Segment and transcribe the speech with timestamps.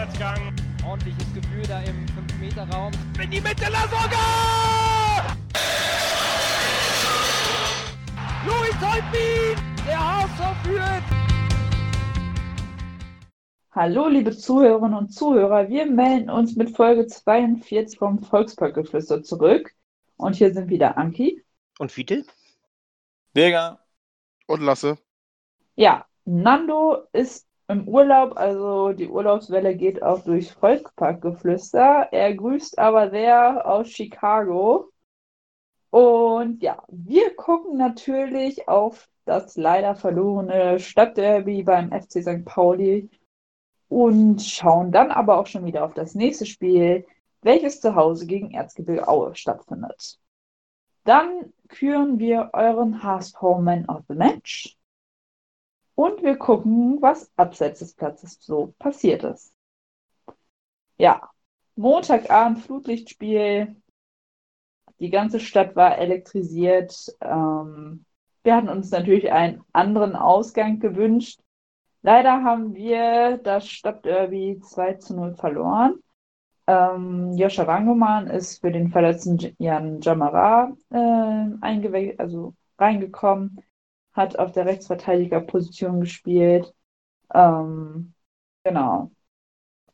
[0.00, 0.56] Vorwärtsgang.
[0.86, 2.90] Ordentliches Gefühl da im 5-Meter-Raum.
[3.22, 5.36] In die Mitte, Lasogga!
[8.46, 9.62] Louis Holtbein!
[9.86, 11.02] Der HSV führt!
[13.72, 15.68] Hallo, liebe Zuhörerinnen und Zuhörer.
[15.68, 19.74] Wir melden uns mit Folge 42 vom Volksparkgeflüster zurück.
[20.16, 21.44] Und hier sind wieder Anki.
[21.78, 22.24] Und Fiete?
[23.34, 23.80] Birger.
[24.46, 24.96] Und Lasse.
[25.76, 32.08] Ja, Nando ist im Urlaub, also die Urlaubswelle geht auch durch Volksparkgeflüster.
[32.10, 34.90] Er grüßt aber sehr aus Chicago.
[35.90, 42.44] Und ja, wir gucken natürlich auf das leider verlorene Stadtderby beim FC St.
[42.44, 43.08] Pauli
[43.88, 47.06] und schauen dann aber auch schon wieder auf das nächste Spiel,
[47.42, 50.18] welches zu Hause gegen Erzgebirge Aue stattfindet.
[51.04, 54.76] Dann küren wir euren HSV Man of the Match
[56.00, 59.52] und wir gucken, was abseits des Platzes so passiert ist.
[60.96, 61.28] Ja,
[61.76, 63.76] Montagabend Flutlichtspiel.
[64.98, 67.14] Die ganze Stadt war elektrisiert.
[67.20, 68.06] Ähm,
[68.42, 71.40] wir hatten uns natürlich einen anderen Ausgang gewünscht.
[72.00, 76.02] Leider haben wir das Stadtderby 2 zu 0 verloren.
[76.66, 83.62] Ähm, Joscha Wangoman ist für den verletzten Jan Jamara äh, also reingekommen,
[84.12, 86.74] hat auf der Rechtsverteidigerposition gespielt.
[87.34, 88.14] Ähm,
[88.64, 89.10] genau.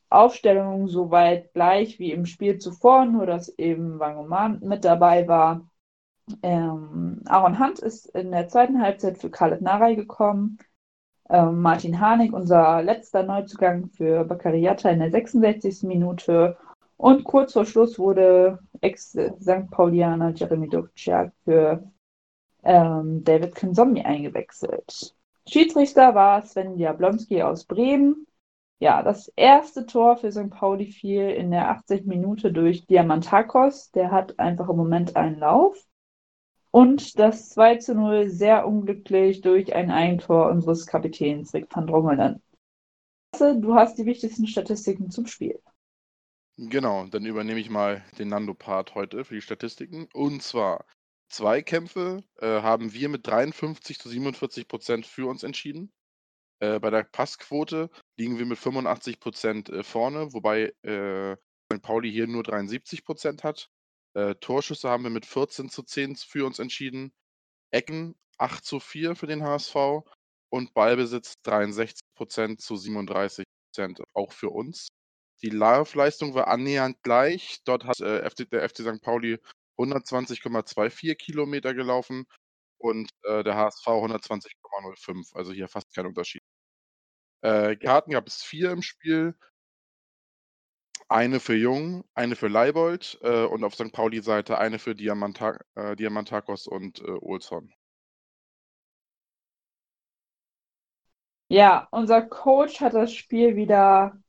[0.08, 5.68] Aufstellung soweit gleich wie im Spiel zuvor, nur dass eben Wangoman mit dabei war.
[6.42, 10.58] Ähm, Aaron Hunt ist in der zweiten Halbzeit für Khaled Naray gekommen.
[11.28, 15.82] Ähm, Martin Harnik, unser letzter Neuzugang für Baccariata in der 66.
[15.82, 16.56] Minute.
[16.96, 19.70] Und kurz vor Schluss wurde Ex-St.
[19.70, 21.84] Paulianer Jeremy Dovciak für
[22.66, 25.14] ähm, David Konsomni eingewechselt.
[25.48, 28.26] Schiedsrichter war Sven Jablonski aus Bremen.
[28.78, 30.50] Ja, das erste Tor für St.
[30.50, 33.90] Pauli fiel in der 80 Minute durch Diamantakos.
[33.92, 35.78] Der hat einfach im Moment einen Lauf.
[36.72, 42.42] Und das 2 zu 0 sehr unglücklich durch ein Eigentor unseres Kapitäns Rick van Drongelen.
[43.38, 45.60] Du hast die wichtigsten Statistiken zum Spiel.
[46.58, 50.08] Genau, dann übernehme ich mal den Nando-Part heute für die Statistiken.
[50.12, 50.84] Und zwar
[51.28, 55.92] Zweikämpfe äh, haben wir mit 53 zu 47 Prozent für uns entschieden.
[56.60, 61.36] Äh, bei der Passquote liegen wir mit 85 Prozent äh, vorne, wobei äh,
[61.72, 61.82] St.
[61.82, 63.68] Pauli hier nur 73 Prozent hat.
[64.14, 67.12] Äh, Torschüsse haben wir mit 14 zu 10 für uns entschieden.
[67.70, 69.76] Ecken 8 zu 4 für den HSV
[70.50, 74.88] und Ballbesitz 63 Prozent zu 37 Prozent auch für uns.
[75.42, 77.58] Die Laufleistung war annähernd gleich.
[77.64, 79.02] Dort hat äh, der FC St.
[79.02, 79.38] Pauli
[79.78, 82.26] 120,24 Kilometer gelaufen
[82.78, 85.34] und äh, der HSV 120,05.
[85.34, 86.42] Also hier fast kein Unterschied.
[87.42, 89.34] Äh, Karten gab es vier im Spiel.
[91.08, 93.92] Eine für Jung, eine für Leibold äh, und auf St.
[93.92, 97.72] Pauli-Seite eine für Diamanta äh, Diamantakos und äh, Olson.
[101.48, 104.20] Ja, unser Coach hat das Spiel wieder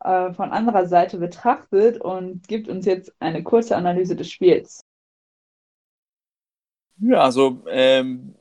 [0.00, 4.80] äh, von anderer Seite betrachtet und gibt uns jetzt eine kurze Analyse des Spiels.
[7.00, 8.34] Ja, also, ähm,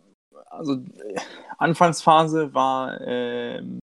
[0.49, 1.19] also äh,
[1.57, 3.79] Anfangsphase war, ähm,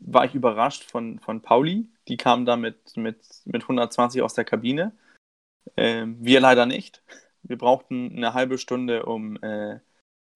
[0.00, 1.88] war ich überrascht von, von Pauli.
[2.08, 4.92] Die kam da mit, mit, mit 120 aus der Kabine.
[5.76, 7.02] Ähm, wir leider nicht.
[7.42, 9.80] Wir brauchten eine halbe Stunde, um, äh,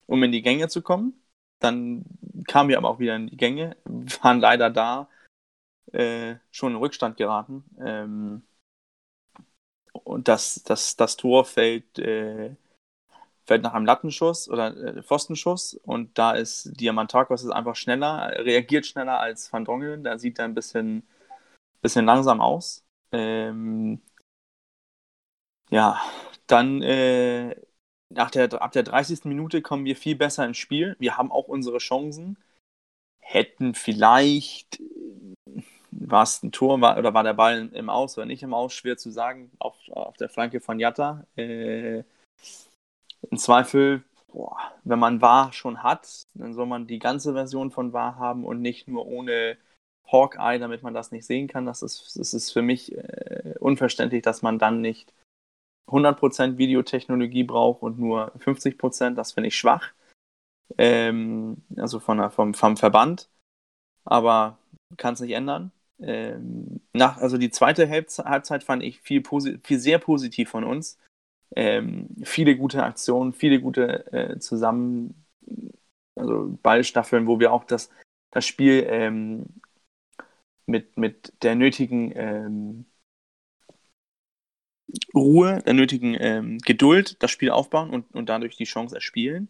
[0.07, 1.23] um in die Gänge zu kommen.
[1.59, 2.05] Dann
[2.47, 3.77] kamen wir aber auch wieder in die Gänge,
[4.23, 5.09] waren leider da,
[5.93, 7.65] äh, schon in Rückstand geraten.
[7.81, 8.43] Ähm,
[9.93, 12.55] und das, das, das Tor fällt, äh,
[13.47, 18.87] fällt nach einem Lattenschuss oder äh, Pfostenschuss und da ist Diamantakos ist einfach schneller, reagiert
[18.87, 21.03] schneller als Van Drongelen, da sieht er ein bisschen,
[21.83, 22.85] bisschen langsam aus.
[23.13, 24.01] Ähm,
[25.71, 26.01] ja,
[26.47, 27.55] dann äh,
[28.11, 29.25] nach der, ab der 30.
[29.25, 30.97] Minute kommen wir viel besser ins Spiel.
[30.99, 32.39] Wir haben auch unsere Chancen.
[33.21, 34.81] Hätten vielleicht
[36.01, 38.73] war es ein Tor war, oder war der Ball im Aus oder nicht im Aus,
[38.73, 41.27] schwer zu sagen, auf, auf der Flanke von Jatta.
[41.37, 42.05] Äh,
[43.31, 47.93] Im Zweifel, boah, wenn man War schon hat, dann soll man die ganze Version von
[47.93, 49.57] War haben und nicht nur ohne
[50.11, 51.67] Hawkeye, damit man das nicht sehen kann.
[51.67, 55.13] Das ist, das ist für mich äh, unverständlich, dass man dann nicht
[55.89, 59.15] 100% Videotechnologie braucht und nur 50%.
[59.19, 59.93] Das finde ich schwach.
[60.77, 63.29] Ähm, also von vom, vom Verband.
[64.05, 64.59] Aber
[64.97, 65.73] kann es nicht ändern.
[66.01, 69.23] Ähm, nach, also die zweite Halbzeit fand ich viel,
[69.63, 70.99] viel sehr positiv von uns.
[71.57, 75.27] Ähm, viele gute Aktionen, viele gute äh, Zusammen,
[76.15, 77.91] also Ballstaffeln, wo wir auch das,
[78.31, 79.47] das Spiel ähm,
[80.67, 82.85] mit, mit der nötigen ähm,
[85.15, 89.49] Ruhe, der nötigen ähm, Geduld das Spiel aufbauen und, und dadurch die Chance erspielen.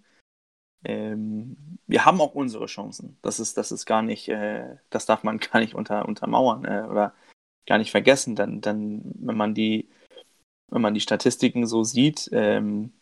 [0.84, 3.18] Ähm, wir haben auch unsere Chancen.
[3.22, 6.86] Das ist, das ist gar nicht, äh, das darf man gar nicht unter, untermauern äh,
[6.88, 7.14] oder
[7.66, 8.36] gar nicht vergessen.
[8.36, 9.88] Dann, dann, wenn man die,
[10.68, 12.92] wenn man die Statistiken so sieht, ähm,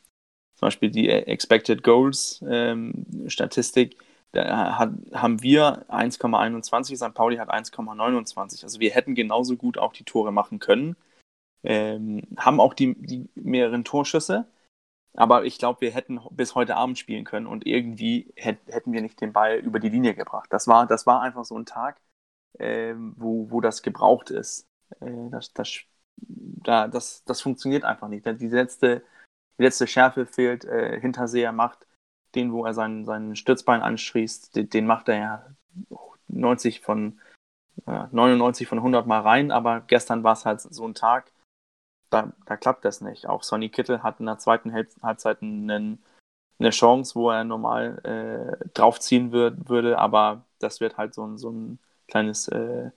[0.57, 3.99] zum Beispiel die Expected Goals ähm, Statistik,
[4.33, 7.15] da hat, haben wir 1,21, St.
[7.15, 8.63] Pauli hat 1,29.
[8.65, 10.97] Also wir hätten genauso gut auch die Tore machen können.
[11.63, 14.47] Ähm, haben auch die, die mehreren Torschüsse.
[15.17, 19.01] Aber ich glaube, wir hätten bis heute Abend spielen können und irgendwie hätt, hätten wir
[19.01, 20.49] nicht den Ball über die Linie gebracht.
[20.51, 22.01] Das war, das war einfach so ein Tag,
[22.59, 24.67] äh, wo, wo das gebraucht ist.
[25.01, 25.81] Äh, das, das,
[26.19, 28.27] da, das, das funktioniert einfach nicht.
[28.27, 29.03] Die letzte,
[29.59, 30.67] die letzte Schärfe fehlt.
[30.67, 31.87] Äh, Hinterseher macht
[32.35, 35.47] den, wo er seinen, seinen Stützbein anschließt, den, den macht er ja
[36.29, 37.21] 90 von,
[37.87, 39.51] 99 von 100 Mal rein.
[39.51, 41.33] Aber gestern war es halt so ein Tag,
[42.17, 43.27] da, da klappt das nicht.
[43.27, 46.03] Auch Sonny Kittel hat in der zweiten Halbzeit einen,
[46.59, 51.39] eine Chance, wo er normal äh, draufziehen würd, würde, aber das wird halt so ein,
[51.39, 51.79] so ein
[52.09, 52.91] kleines äh,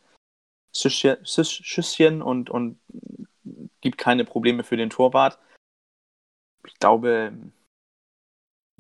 [0.74, 2.80] Schüsschen und, und
[3.82, 5.40] gibt keine Probleme für den Torwart.
[6.66, 7.34] Ich glaube,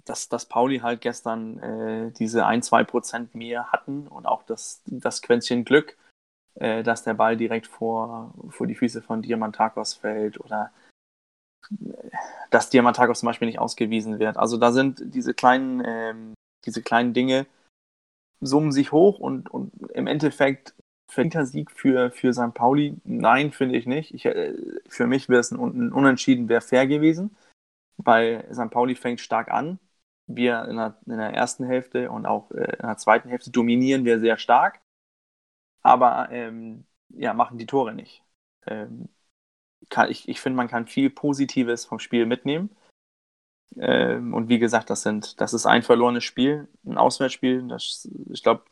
[0.06, 5.66] dass, dass Pauli halt gestern äh, diese 1-2% mehr hatten und auch das, das Quäntchen
[5.66, 5.98] Glück,
[6.60, 10.72] äh, dass der Ball direkt vor, vor die Füße von Diamantakos fällt oder
[11.72, 12.10] äh,
[12.50, 14.38] dass Diamantakos zum Beispiel nicht ausgewiesen wird.
[14.38, 16.34] Also da sind diese kleinen, ähm,
[16.66, 17.46] diese kleinen Dinge,
[18.42, 20.74] summen sich hoch und, und im Endeffekt
[21.10, 22.54] verdienter Sieg für, für St.
[22.54, 22.96] Pauli?
[23.04, 24.14] Nein, finde ich nicht.
[24.14, 24.54] Ich, äh,
[24.88, 27.36] für mich wäre es ein, ein Unentschieden, wäre fair gewesen,
[27.98, 28.70] weil St.
[28.70, 29.80] Pauli fängt stark an.
[30.28, 34.06] Wir in der, in der ersten Hälfte und auch äh, in der zweiten Hälfte dominieren
[34.06, 34.82] wir sehr stark
[35.82, 38.24] aber ähm, ja, machen die Tore nicht.
[38.68, 39.10] Ähm,
[39.90, 42.70] kann, ich ich finde, man kann viel Positives vom Spiel mitnehmen.
[43.78, 47.68] Ähm, und wie gesagt, das, sind, das ist ein verlorenes Spiel, ein Auswärtsspiel.
[47.68, 48.64] Das, ich glaube,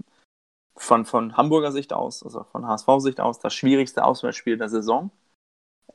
[0.76, 5.12] von, von Hamburger Sicht aus, also von HSV-Sicht aus, das schwierigste Auswärtsspiel der Saison.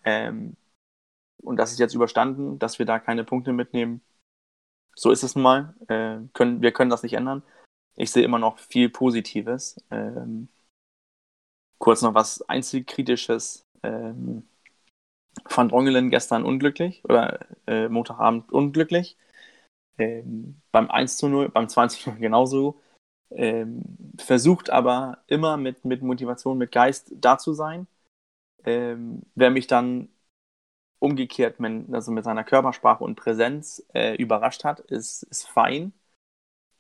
[0.05, 0.57] Ähm,
[1.39, 4.03] und das ist jetzt überstanden, dass wir da keine Punkte mitnehmen.
[4.95, 5.75] So ist es nun mal.
[5.89, 7.43] Äh, können, wir können das nicht ändern.
[7.97, 9.77] Ich sehe immer noch viel Positives.
[9.91, 10.49] Ähm,
[11.83, 13.67] Kurz noch was Einzelkritisches.
[13.83, 14.45] Ähm,
[15.51, 19.17] Van Drongelen gestern unglücklich oder äh, Montagabend unglücklich.
[19.99, 22.81] Ähm, beim 1 zu 0, beim 20 0 genauso.
[23.31, 23.83] Ähm,
[24.17, 27.89] versucht aber immer mit, mit Motivation, mit Geist da zu sein.
[28.65, 30.09] Ähm, wer mich dann
[31.01, 35.93] umgekehrt, mit, also mit seiner Körpersprache und Präsenz äh, überrascht hat, ist, ist fein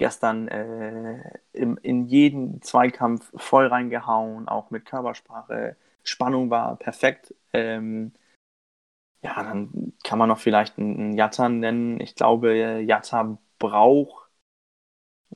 [0.02, 5.76] gestern äh, im, in jeden Zweikampf voll reingehauen, auch mit Körpersprache.
[6.02, 7.32] Spannung war perfekt.
[7.52, 8.10] Ähm,
[9.22, 12.00] ja, dann kann man noch vielleicht einen Jatta nennen.
[12.00, 14.28] Ich glaube, Jatta braucht,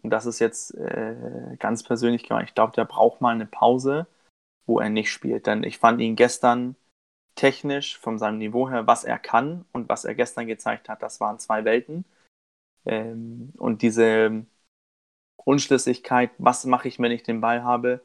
[0.02, 4.08] und das ist jetzt äh, ganz persönlich gemeint, ich glaube, der braucht mal eine Pause,
[4.66, 5.46] wo er nicht spielt.
[5.46, 6.74] Denn ich fand ihn gestern
[7.36, 11.20] technisch von seinem Niveau her, was er kann und was er gestern gezeigt hat, das
[11.20, 12.04] waren zwei Welten.
[12.84, 14.44] Ähm, und diese
[15.46, 18.02] Unschlüssigkeit, was mache ich, wenn ich den Ball habe,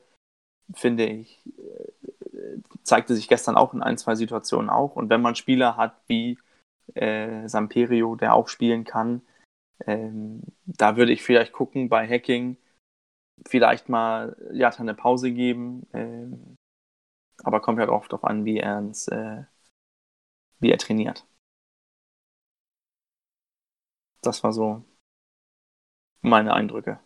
[0.74, 1.42] finde ich,
[2.34, 4.96] äh, zeigte sich gestern auch in ein, zwei Situationen auch.
[4.96, 6.38] Und wenn man Spieler hat wie
[6.96, 9.24] äh, Samperio, der auch spielen kann,
[9.88, 12.58] ähm, da würde ich vielleicht gucken bei Hacking,
[13.48, 15.88] vielleicht mal Jata eine Pause geben.
[15.94, 16.58] Ähm,
[17.44, 19.44] aber kommt halt oft darauf an, wie er, ins, äh,
[20.62, 21.26] wie er trainiert.
[24.22, 24.84] Das war so
[26.22, 27.00] meine Eindrücke.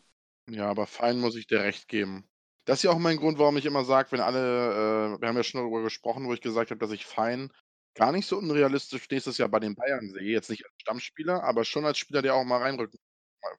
[0.48, 2.28] Ja, aber fein muss ich dir recht geben.
[2.66, 5.38] Das ist ja auch mein Grund, warum ich immer sage, wenn alle, äh, wir haben
[5.38, 7.52] ja schon darüber gesprochen, wo ich gesagt habe, dass ich fein
[7.96, 10.32] gar nicht so unrealistisch nächstes Jahr bei den Bayern sehe.
[10.32, 12.96] Jetzt nicht als Stammspieler, aber schon als Spieler, der auch mal reinrückt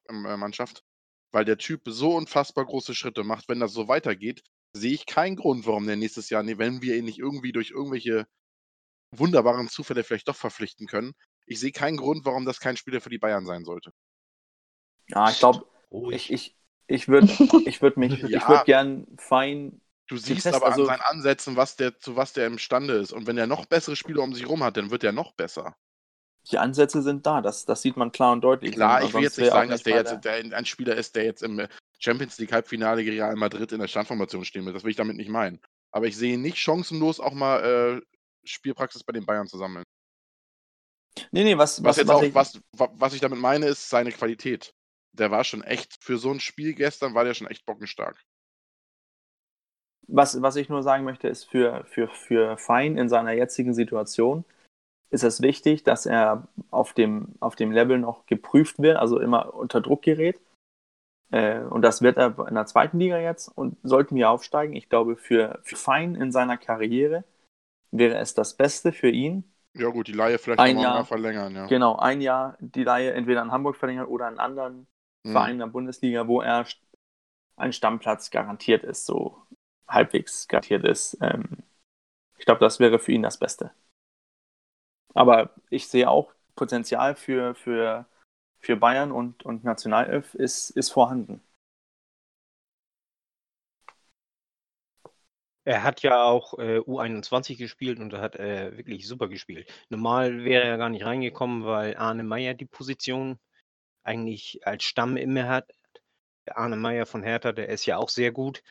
[0.09, 0.83] in der Mannschaft.
[1.33, 3.49] Weil der Typ so unfassbar große Schritte macht.
[3.49, 7.05] Wenn das so weitergeht, sehe ich keinen Grund, warum der nächstes Jahr, wenn wir ihn
[7.05, 8.27] nicht irgendwie durch irgendwelche
[9.11, 11.15] wunderbaren Zufälle vielleicht doch verpflichten können,
[11.47, 13.93] ich sehe keinen Grund, warum das kein Spieler für die Bayern sein sollte.
[15.09, 15.65] Ja, ich glaube,
[16.11, 16.56] ich, ich,
[16.87, 17.27] ich würde
[17.67, 18.39] ich würd mich, ja.
[18.39, 19.81] ich würde gern fein.
[20.09, 23.13] Du siehst Test, aber also, an seinen Ansätzen, was der, zu was der imstande ist.
[23.13, 25.75] Und wenn er noch bessere Spieler um sich rum hat, dann wird er noch besser.
[26.53, 28.73] Die Ansätze sind da, das, das sieht man klar und deutlich.
[28.73, 31.43] Klar, ich will jetzt nicht sagen, dass der jetzt der ein Spieler ist, der jetzt
[31.43, 31.67] im
[31.99, 34.73] Champions League Halbfinale gegen Real Madrid in der Standformation stehen will.
[34.73, 35.61] Das will ich damit nicht meinen.
[35.91, 38.01] Aber ich sehe nicht chancenlos, auch mal äh,
[38.45, 39.83] Spielpraxis bei den Bayern zu sammeln.
[41.33, 43.89] Nee, nee, was, was, was jetzt was auch, ich, was, was ich damit meine, ist
[43.89, 44.73] seine Qualität
[45.19, 48.17] der war schon echt, für so ein Spiel gestern war der schon echt bockenstark.
[50.09, 54.45] was, was ich nur sagen möchte, ist für, für, für Fein in seiner jetzigen Situation
[55.11, 59.55] ist es wichtig, dass er auf dem, auf dem Level noch geprüft wird, also immer
[59.55, 60.41] unter Druck gerät.
[61.31, 64.75] Äh, und das wird er in der zweiten Liga jetzt und sollten wir aufsteigen.
[64.75, 67.25] Ich glaube, für, für Fein in seiner Karriere
[67.91, 69.45] wäre es das Beste für ihn.
[69.75, 71.05] Ja, gut, die Laie vielleicht Ein Jahr.
[71.05, 71.67] verlängern, ja.
[71.67, 74.87] Genau, ein Jahr die Laie entweder in Hamburg verlängern oder in anderen
[75.27, 75.33] Mhm.
[75.33, 76.67] Vereinen in der Bundesliga, wo er
[77.57, 79.43] ein Stammplatz garantiert ist, so
[79.89, 81.19] halbwegs garantiert ist.
[81.21, 81.63] Ähm,
[82.39, 83.73] ich glaube, das wäre für ihn das Beste.
[85.15, 88.07] Aber ich sehe auch Potenzial für, für,
[88.61, 91.43] für Bayern und, und Nationalelf ist, ist vorhanden.
[95.65, 99.69] Er hat ja auch äh, U21 gespielt und da hat er wirklich super gespielt.
[99.89, 103.39] Normal wäre er gar nicht reingekommen, weil Arne Meyer die Position
[104.07, 105.73] eigentlich als Stamm immer hat.
[106.47, 108.63] Arne Meyer von Hertha, der ist ja auch sehr gut.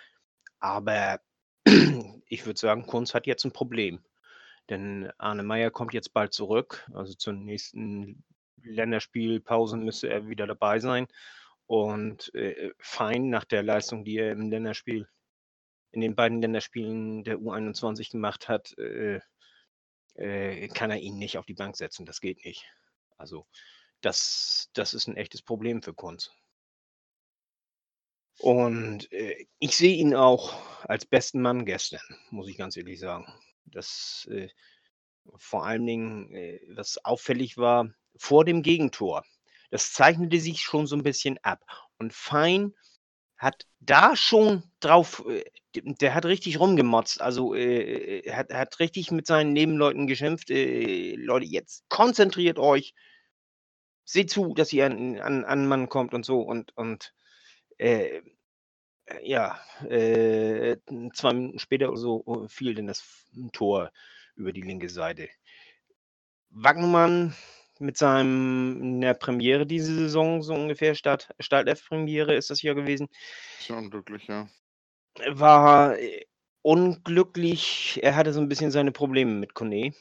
[0.59, 1.19] Aber
[2.27, 4.03] ich würde sagen, Kunz hat jetzt ein Problem.
[4.69, 6.89] Denn Arne Meyer kommt jetzt bald zurück.
[6.93, 8.23] Also zur nächsten
[8.63, 11.07] Länderspielpause müsste er wieder dabei sein.
[11.67, 15.07] Und äh, fein nach der Leistung, die er im Länderspiel
[15.91, 19.19] in den beiden Länderspielen der U21 gemacht hat, äh,
[20.15, 22.05] äh, kann er ihn nicht auf die Bank setzen.
[22.05, 22.65] Das geht nicht.
[23.17, 23.47] Also
[24.05, 26.31] das, das ist ein echtes Problem für Kunz.
[28.37, 33.25] Und äh, ich sehe ihn auch als besten Mann gestern, muss ich ganz ehrlich sagen.
[33.65, 34.49] Das äh,
[35.37, 39.23] vor allen Dingen, äh, was auffällig war, vor dem Gegentor.
[39.71, 41.63] Das zeichnete sich schon so ein bisschen ab.
[41.97, 42.73] Und Fein
[43.37, 45.43] hat da schon drauf, äh,
[45.73, 47.21] der hat richtig rumgemotzt.
[47.21, 50.51] Also äh, er hat, hat richtig mit seinen Nebenleuten geschimpft.
[50.51, 52.93] Äh, Leute, jetzt konzentriert euch.
[54.05, 56.39] Seht zu, dass ihr an, an, an Mann kommt und so.
[56.41, 57.13] Und, und
[57.77, 58.21] äh,
[59.21, 60.77] ja, äh,
[61.13, 63.91] zwei Minuten später oder so fiel denn das Tor
[64.35, 65.29] über die linke Seite.
[66.49, 67.35] Wagnermann
[67.79, 73.09] mit seinem in der Premiere diese Saison, so ungefähr, Start, Startelf-Premiere ist das ja gewesen,
[73.67, 74.47] ja unglücklich, ja.
[75.27, 76.25] war äh,
[76.61, 77.99] unglücklich.
[78.01, 79.93] Er hatte so ein bisschen seine Probleme mit Kone,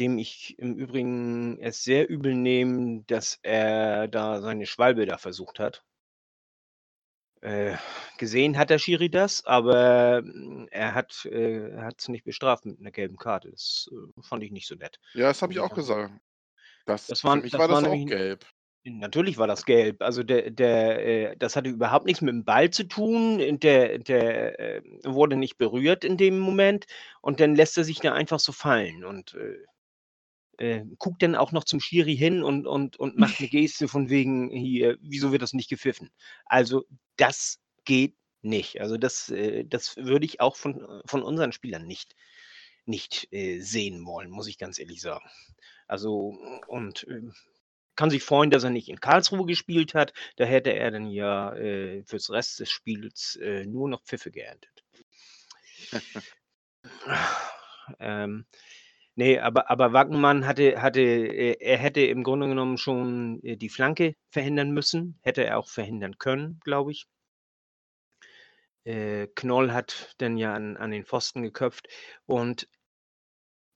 [0.00, 5.58] dem ich im Übrigen es sehr übel nehme, dass er da seine Schwalbe da versucht
[5.58, 5.84] hat.
[7.42, 7.76] Äh,
[8.18, 12.90] gesehen hat der Schiri das, aber mm, er hat äh, es nicht bestraft mit einer
[12.90, 13.50] gelben Karte.
[13.50, 14.98] Das äh, fand ich nicht so nett.
[15.14, 16.12] Ja, das habe ich auch gesagt.
[16.86, 18.46] Das, Das mich das war das war auch gelb.
[18.84, 20.00] Natürlich war das gelb.
[20.00, 23.58] Also der, der, äh, das hatte überhaupt nichts mit dem Ball zu tun.
[23.58, 26.86] Der, der äh, wurde nicht berührt in dem Moment
[27.20, 29.58] und dann lässt er sich da einfach so fallen und äh,
[30.58, 34.10] äh, guckt dann auch noch zum Schiri hin und, und, und macht eine Geste von
[34.10, 36.10] wegen hier, wieso wird das nicht gepfiffen?
[36.44, 36.84] Also
[37.16, 38.80] das geht nicht.
[38.80, 42.14] Also das, äh, das würde ich auch von, von unseren Spielern nicht,
[42.84, 45.28] nicht äh, sehen wollen, muss ich ganz ehrlich sagen.
[45.86, 47.34] Also und ähm,
[47.96, 50.12] kann sich freuen, dass er nicht in Karlsruhe gespielt hat.
[50.36, 54.84] Da hätte er dann ja äh, fürs Rest des Spiels äh, nur noch Pfiffe geerntet.
[57.98, 58.46] ähm,
[59.16, 63.68] nee, aber, aber Wagnermann hatte, hatte äh, er hätte im Grunde genommen schon äh, die
[63.68, 65.18] Flanke verhindern müssen.
[65.22, 67.06] Hätte er auch verhindern können, glaube ich.
[68.84, 71.88] Äh, Knoll hat dann ja an, an den Pfosten geköpft.
[72.26, 72.68] Und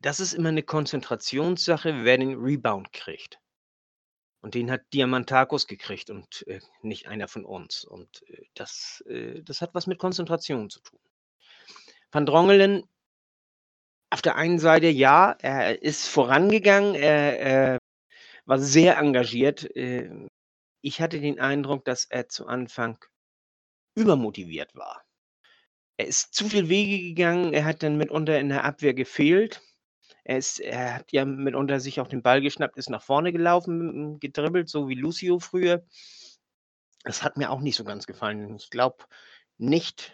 [0.01, 3.39] das ist immer eine Konzentrationssache, wer den Rebound kriegt.
[4.43, 7.85] Und den hat Diamantakos gekriegt und äh, nicht einer von uns.
[7.85, 11.01] Und äh, das, äh, das hat was mit Konzentration zu tun.
[12.11, 12.85] Van Drongelen,
[14.11, 17.79] auf der einen Seite ja, er ist vorangegangen, er, er
[18.45, 19.75] war sehr engagiert.
[19.77, 20.29] Äh,
[20.83, 22.99] ich hatte den Eindruck, dass er zu Anfang
[23.95, 25.05] übermotiviert war.
[25.97, 29.61] Er ist zu viel Wege gegangen, er hat dann mitunter in der Abwehr gefehlt.
[30.25, 34.19] Er, ist, er hat ja mitunter sich auch den Ball geschnappt, ist nach vorne gelaufen,
[34.19, 35.85] gedribbelt, so wie Lucio früher.
[37.05, 38.57] Das hat mir auch nicht so ganz gefallen.
[38.57, 39.05] Ich glaube
[39.59, 40.13] nicht,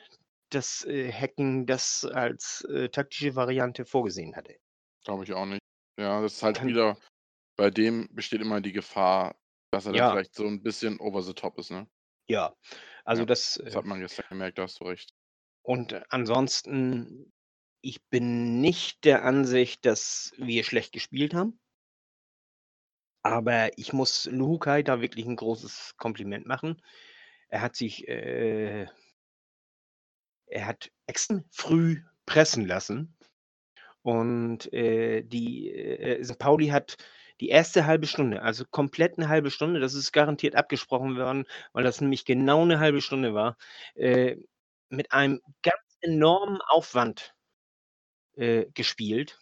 [0.50, 4.56] dass äh, Hecken das als äh, taktische Variante vorgesehen hatte.
[5.04, 5.60] Glaube ich auch nicht.
[5.98, 6.98] Ja, das ist halt Kann- wieder,
[7.56, 9.36] bei dem besteht immer die Gefahr,
[9.72, 10.06] dass er Ja.
[10.08, 11.88] dann vielleicht so ein bisschen over the top ist, ne?
[12.28, 12.54] Ja,
[13.04, 13.60] also Ja, das.
[13.64, 15.10] Das Äh, hat man gestern gemerkt, da hast du recht.
[15.62, 17.32] und ansonsten,
[17.82, 21.60] ich bin nicht der Ansicht, dass wir schlecht gespielt haben.
[23.22, 26.80] Aber ich muss Luhukai da wirklich ein großes Kompliment machen.
[27.48, 28.86] Er hat sich, äh,
[30.46, 33.16] er hat extrem früh pressen lassen.
[34.02, 36.38] Und äh, die äh, St.
[36.38, 36.96] Pauli hat
[37.40, 41.84] die erste halbe Stunde, also komplett eine halbe Stunde, das ist garantiert abgesprochen worden, weil
[41.84, 43.56] das nämlich genau eine halbe Stunde war,
[43.94, 44.36] äh,
[44.88, 47.34] mit einem ganz enormen Aufwand
[48.36, 49.38] äh, gespielt.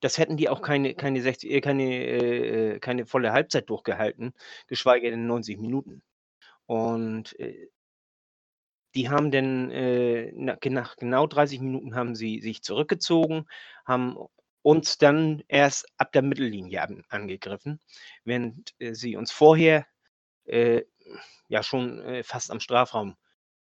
[0.00, 4.32] Das hätten die auch keine, keine, 60, äh, keine, äh, keine volle Halbzeit durchgehalten,
[4.66, 6.02] geschweige denn 90 Minuten.
[6.66, 7.68] Und äh,
[8.94, 13.46] die haben dann äh, nach genau 30 Minuten haben sie sich zurückgezogen,
[13.84, 14.16] haben
[14.62, 17.80] uns dann erst ab der Mittellinie an, angegriffen,
[18.24, 19.86] während äh, sie uns vorher
[20.44, 20.82] äh,
[21.48, 23.16] ja schon äh, fast am Strafraum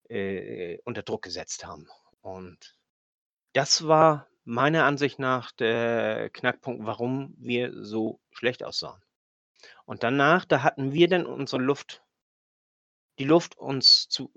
[0.09, 1.89] äh, unter Druck gesetzt haben.
[2.21, 2.77] Und
[3.53, 9.01] das war meiner Ansicht nach der Knackpunkt, warum wir so schlecht aussahen.
[9.85, 12.03] Und danach, da hatten wir dann unsere Luft
[13.21, 14.33] die Luft, uns zu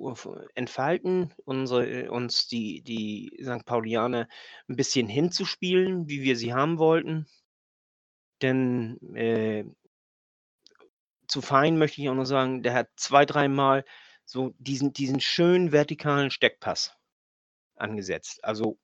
[0.56, 3.66] entfalten, unsere, uns die, die St.
[3.66, 4.28] Paulianer
[4.68, 7.26] ein bisschen hinzuspielen, wie wir sie haben wollten.
[8.42, 9.64] Denn äh,
[11.30, 13.86] zu Fein möchte ich auch noch sagen, der hat zwei, dreimal
[14.26, 16.94] so diesen, diesen schönen vertikalen Steckpass
[17.76, 18.44] angesetzt.
[18.44, 18.78] Also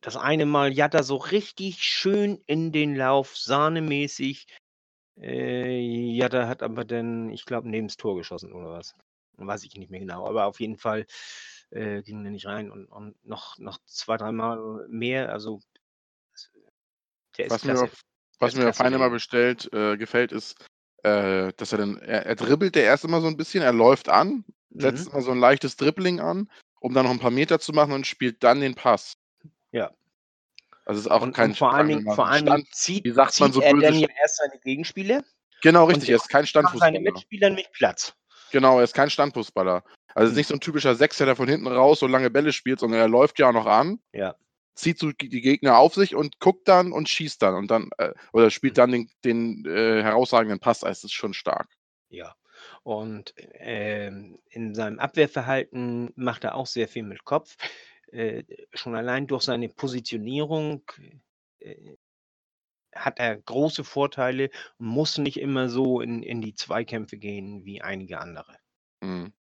[0.00, 4.46] das eine Mal Jatta so richtig schön in den Lauf, sahnemäßig,
[5.20, 8.94] äh, ja, da hat aber dann, ich glaube, neben das Tor geschossen oder was.
[9.38, 10.26] Weiß ich nicht mehr genau.
[10.26, 11.06] Aber auf jeden Fall
[11.70, 15.30] äh, ging er nicht rein und, und noch, noch zwei, dreimal mehr.
[15.30, 15.60] Also
[17.36, 17.82] der ist was klasse.
[17.82, 18.00] Mir auf,
[18.38, 20.56] was mir auf einmal bestellt äh, gefällt, ist,
[21.02, 24.08] äh, dass er dann, er, er dribbelt der erst immer so ein bisschen, er läuft
[24.08, 25.12] an, setzt mhm.
[25.12, 28.06] immer so ein leichtes Dribbling an, um dann noch ein paar Meter zu machen und
[28.06, 29.14] spielt dann den Pass.
[29.72, 29.92] Ja.
[30.86, 33.10] Also es ist auch und, kein und vor allen Dingen, vor allen Dingen zieht, wie
[33.10, 35.24] sagt man so er dann ja erst seine Gegenspieler.
[35.62, 36.92] Genau, richtig, er ist kein Standfußballer.
[36.92, 38.14] seine Mitspieler nicht Platz.
[38.52, 39.82] Genau, er ist kein Standfußballer.
[40.14, 40.36] Also es ist hm.
[40.36, 43.08] nicht so ein typischer Sechser, der von hinten raus so lange Bälle spielt, sondern er
[43.08, 44.36] läuft ja auch noch an, ja.
[44.74, 48.12] zieht so die Gegner auf sich und guckt dann und schießt dann und dann äh,
[48.32, 48.76] oder spielt hm.
[48.76, 50.84] dann den, den äh, herausragenden Pass.
[50.84, 51.68] Also es ist schon stark.
[52.10, 52.36] Ja.
[52.84, 57.56] Und ähm, in seinem Abwehrverhalten macht er auch sehr viel mit Kopf.
[58.16, 60.82] Äh, schon allein durch seine Positionierung
[61.58, 61.96] äh,
[62.94, 64.48] hat er große Vorteile
[64.78, 68.56] und muss nicht immer so in, in die Zweikämpfe gehen wie einige andere.
[69.02, 69.34] Mhm.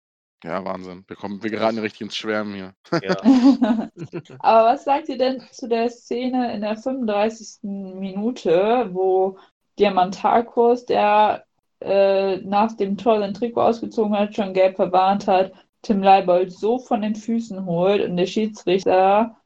[0.44, 1.06] Ja, Wahnsinn.
[1.08, 2.76] Wir, kommen, wir geraten richtig ins Schwärmen hier.
[3.02, 3.16] Ja.
[4.40, 7.60] Aber was sagt ihr denn zu der Szene in der 35.
[7.62, 9.40] Minute, wo
[9.80, 11.46] Diamantakos, der
[11.80, 15.54] äh, nach dem Tor sein Trikot ausgezogen hat, schon gelb verwarnt hat,
[15.86, 19.38] Tim Leibold so von den Füßen holt und der Schiedsrichter,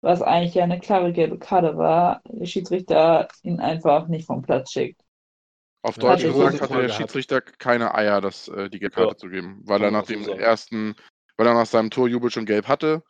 [0.00, 4.72] was eigentlich ja eine klare gelbe Karte war, der Schiedsrichter ihn einfach nicht vom Platz
[4.72, 5.00] schickt.
[5.82, 9.16] Auf Deutsch gesagt hatte der Schiedsrichter keine Eier, das, äh, die gelbe Karte ja.
[9.16, 10.96] zu geben, weil er nach dem ersten,
[11.36, 13.04] weil er nach seinem Torjubel schon gelb hatte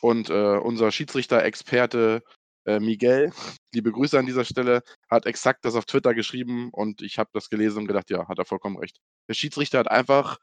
[0.00, 2.22] und äh, unser Schiedsrichter-Experte
[2.64, 3.32] äh, Miguel,
[3.74, 7.50] liebe Grüße an dieser Stelle, hat exakt das auf Twitter geschrieben und ich habe das
[7.50, 8.98] gelesen und gedacht, ja, hat er vollkommen recht.
[9.28, 10.38] Der Schiedsrichter hat einfach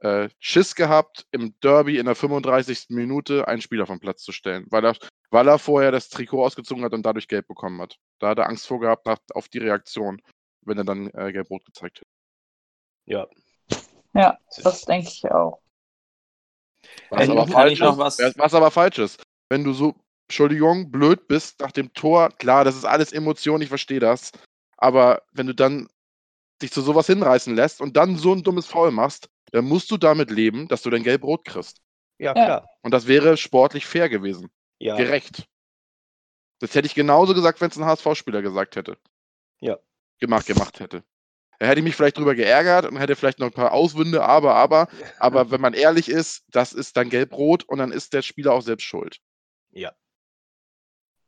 [0.00, 2.86] äh, Schiss gehabt, im Derby in der 35.
[2.88, 4.96] Minute einen Spieler vom Platz zu stellen, weil er,
[5.30, 7.98] weil er vorher das Trikot ausgezogen hat und dadurch gelb bekommen hat.
[8.18, 10.20] Da hat er Angst vor gehabt auf die Reaktion,
[10.62, 12.10] wenn er dann äh, gelb-rot gezeigt hätte.
[13.06, 13.26] Ja.
[14.14, 15.60] Ja, das denke ich auch.
[17.10, 18.18] Was, aber falsch ist, was...
[18.18, 19.94] was aber falsch ist, wenn du so,
[20.28, 24.32] Entschuldigung, blöd bist nach dem Tor, klar, das ist alles Emotion, ich verstehe das.
[24.78, 25.88] Aber wenn du dann
[26.62, 29.96] dich zu sowas hinreißen lässt und dann so ein dummes Foul machst, dann musst du
[29.96, 31.80] damit leben, dass du dein Gelb-Rot kriegst.
[32.18, 32.68] Ja, klar.
[32.82, 34.50] Und das wäre sportlich fair gewesen.
[34.78, 34.96] Ja.
[34.96, 35.46] Gerecht.
[36.60, 38.98] Das hätte ich genauso gesagt, wenn es ein HSV-Spieler gesagt hätte.
[39.60, 39.78] Ja.
[40.18, 41.02] Gemacht, gemacht hätte.
[41.58, 44.88] Er hätte mich vielleicht drüber geärgert und hätte vielleicht noch ein paar Auswünde, aber, aber,
[45.18, 48.62] aber wenn man ehrlich ist, das ist dann gelb-rot und dann ist der Spieler auch
[48.62, 49.18] selbst schuld.
[49.70, 49.92] Ja.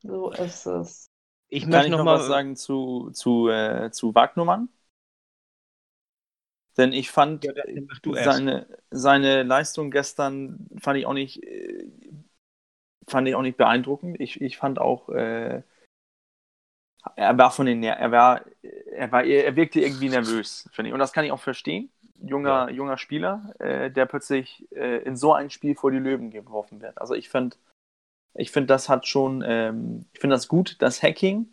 [0.00, 1.10] So ist es.
[1.48, 4.70] Ich Kann ich noch, noch mal was sagen zu, zu, äh, zu Wagnumann?
[6.76, 7.52] Denn ich fand ja,
[8.24, 11.86] seine, seine Leistung gestern fand ich auch nicht, äh,
[13.06, 14.18] fand ich auch nicht beeindruckend.
[14.20, 15.62] Ich, ich fand auch, äh,
[17.16, 20.94] er war von den er war, er war, er wirkte irgendwie nervös, finde ich.
[20.94, 21.90] Und das kann ich auch verstehen.
[22.24, 22.70] Junger, ja.
[22.70, 26.96] junger Spieler, äh, der plötzlich äh, in so ein Spiel vor die Löwen geworfen wird.
[26.98, 27.56] Also ich finde,
[28.34, 31.48] ich finde, das hat schon, ähm, ich finde das gut, dass Hacking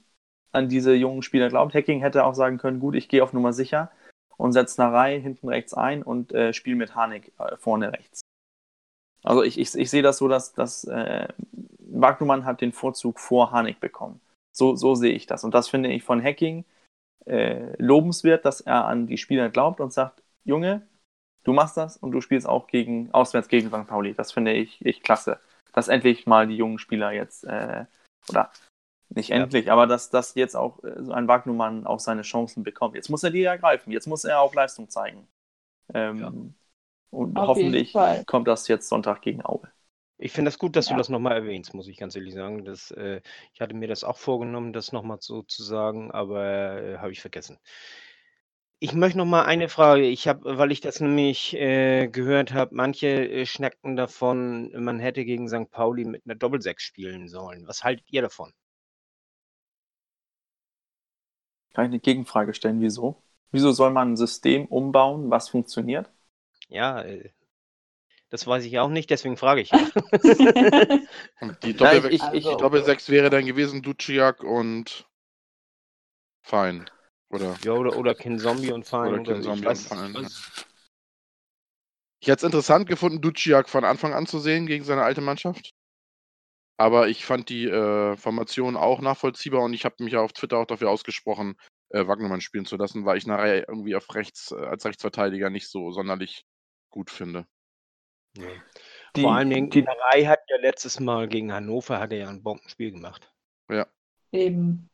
[0.51, 1.73] an diese jungen Spieler glaubt.
[1.73, 3.91] Hacking hätte auch sagen können, gut, ich gehe auf Nummer sicher
[4.39, 8.21] und setze Narei hinten rechts ein und äh, spiele mit Harnik äh, vorne rechts.
[9.21, 11.27] Also ich, ich, ich sehe das so, dass, dass äh,
[11.79, 14.21] Wagnumann hat den Vorzug vor Harnik bekommen.
[14.55, 15.43] So, so sehe ich das.
[15.43, 16.63] Und das finde ich von Hacking
[17.25, 20.87] äh, lobenswert, dass er an die Spieler glaubt und sagt, Junge,
[21.43, 23.87] du machst das und du spielst auch gegen, auswärts gegen St.
[23.87, 24.13] Pauli.
[24.13, 25.41] Das finde ich, ich klasse.
[25.73, 27.85] Dass endlich mal die jungen Spieler jetzt, äh,
[28.29, 28.51] oder
[29.09, 29.73] nicht endlich, ja.
[29.73, 32.95] aber dass, dass jetzt auch äh, so ein Wagnumann auch seine Chancen bekommt.
[32.95, 35.27] Jetzt muss er die ergreifen, jetzt muss er auch Leistung zeigen.
[35.93, 36.31] Ähm, ja.
[37.11, 37.93] Und Auf hoffentlich
[38.27, 39.67] kommt das jetzt Sonntag gegen Aue.
[40.19, 40.97] Ich finde das gut, dass du Ja.
[40.97, 42.65] das nochmal erwähnst, muss ich ganz ehrlich sagen.
[42.65, 43.21] Das, äh,
[43.53, 47.21] ich hatte mir das auch vorgenommen, das nochmal so zu sagen, aber äh, habe ich
[47.21, 47.57] vergessen.
[48.81, 50.03] Ich möchte noch mal eine Frage.
[50.03, 55.25] Ich habe weil ich das nämlich äh, gehört habe, manche äh, schnackten davon, man hätte
[55.25, 55.69] gegen St.
[55.71, 57.67] Pauli mit einer Doppelsechs spielen sollen.
[57.67, 58.51] Was haltet ihr davon?
[61.73, 62.81] Kann ich eine Gegenfrage stellen?
[62.81, 63.21] Wieso?
[63.51, 66.09] Wieso soll man ein System umbauen, was funktioniert?
[66.67, 67.31] Ja, äh,
[68.29, 69.71] das weiß ich auch nicht, deswegen frage ich.
[71.63, 75.05] Die Ja, ich- Doppel wäre dann gewesen Duciak und
[76.41, 76.85] Fein.
[77.29, 79.11] Oder ja, oder, oder Ken Zombie und Fein.
[79.11, 80.27] Oder Oder, Ken ich Zombie weiß, und Fein,
[82.21, 85.73] Ich hätte es interessant gefunden, Duciak von Anfang an zu sehen gegen seine alte Mannschaft.
[86.79, 90.59] Aber ich fand die äh, Formation auch nachvollziehbar und ich habe mich ja auf Twitter
[90.59, 91.57] auch dafür ausgesprochen,
[91.89, 95.67] äh, Wagnermann spielen zu lassen, weil ich nachher irgendwie auf rechts äh, als Rechtsverteidiger nicht
[95.67, 96.45] so sonderlich
[96.89, 97.45] gut finde.
[98.37, 98.47] ja.
[99.17, 102.29] Die, Vor allen Dingen, die, Narei hat ja letztes Mal gegen Hannover hat er ja
[102.29, 103.29] ein Bombenspiel gemacht.
[104.31, 104.89] Eben.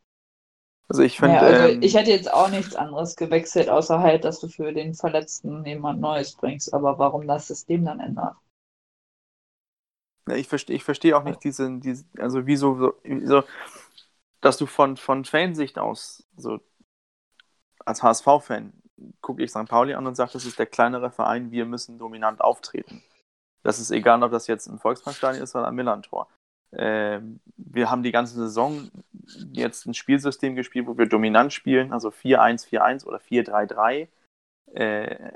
[0.88, 4.24] also ich finde, Ja, also ähm, ich hätte jetzt auch nichts anderes gewechselt, außer halt,
[4.24, 6.74] dass du für den Verletzten jemand Neues bringst.
[6.74, 8.34] Aber warum das System dann ändert?
[10.28, 13.44] Ja, Ich verstehe ich versteh auch nicht diese, diese also wieso, so, wieso,
[14.40, 16.60] dass du von, von Fansicht aus, so
[17.84, 18.72] als HSV-Fan,
[19.20, 19.66] gucke ich St.
[19.66, 23.02] Pauli an und sage, das ist der kleinere Verein, wir müssen dominant auftreten.
[23.62, 26.28] Das ist egal, ob das jetzt im Volksparkstadion ist oder am Millantor.
[26.72, 28.90] Ähm, wir haben die ganze Saison
[29.52, 34.08] jetzt ein Spielsystem gespielt, wo wir dominant spielen, also 4-1-4-1 oder 4-3-3.
[34.74, 35.32] Äh,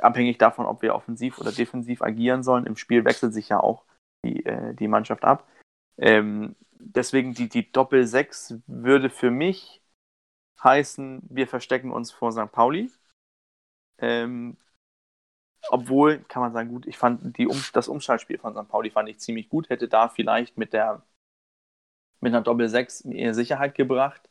[0.00, 2.66] abhängig davon, ob wir offensiv oder defensiv agieren sollen.
[2.66, 3.84] Im Spiel wechselt sich ja auch
[4.24, 5.48] die, äh, die Mannschaft ab.
[5.98, 9.82] Ähm, deswegen die, die Doppel-6 würde für mich
[10.62, 12.52] heißen, wir verstecken uns vor St.
[12.52, 12.90] Pauli.
[13.98, 14.56] Ähm,
[15.68, 18.68] obwohl, kann man sagen, gut, ich fand die um, das Umschaltspiel von St.
[18.68, 21.02] Pauli fand ich ziemlich gut, hätte da vielleicht mit der
[22.20, 24.28] mit einer Doppel-6 mehr Sicherheit gebracht,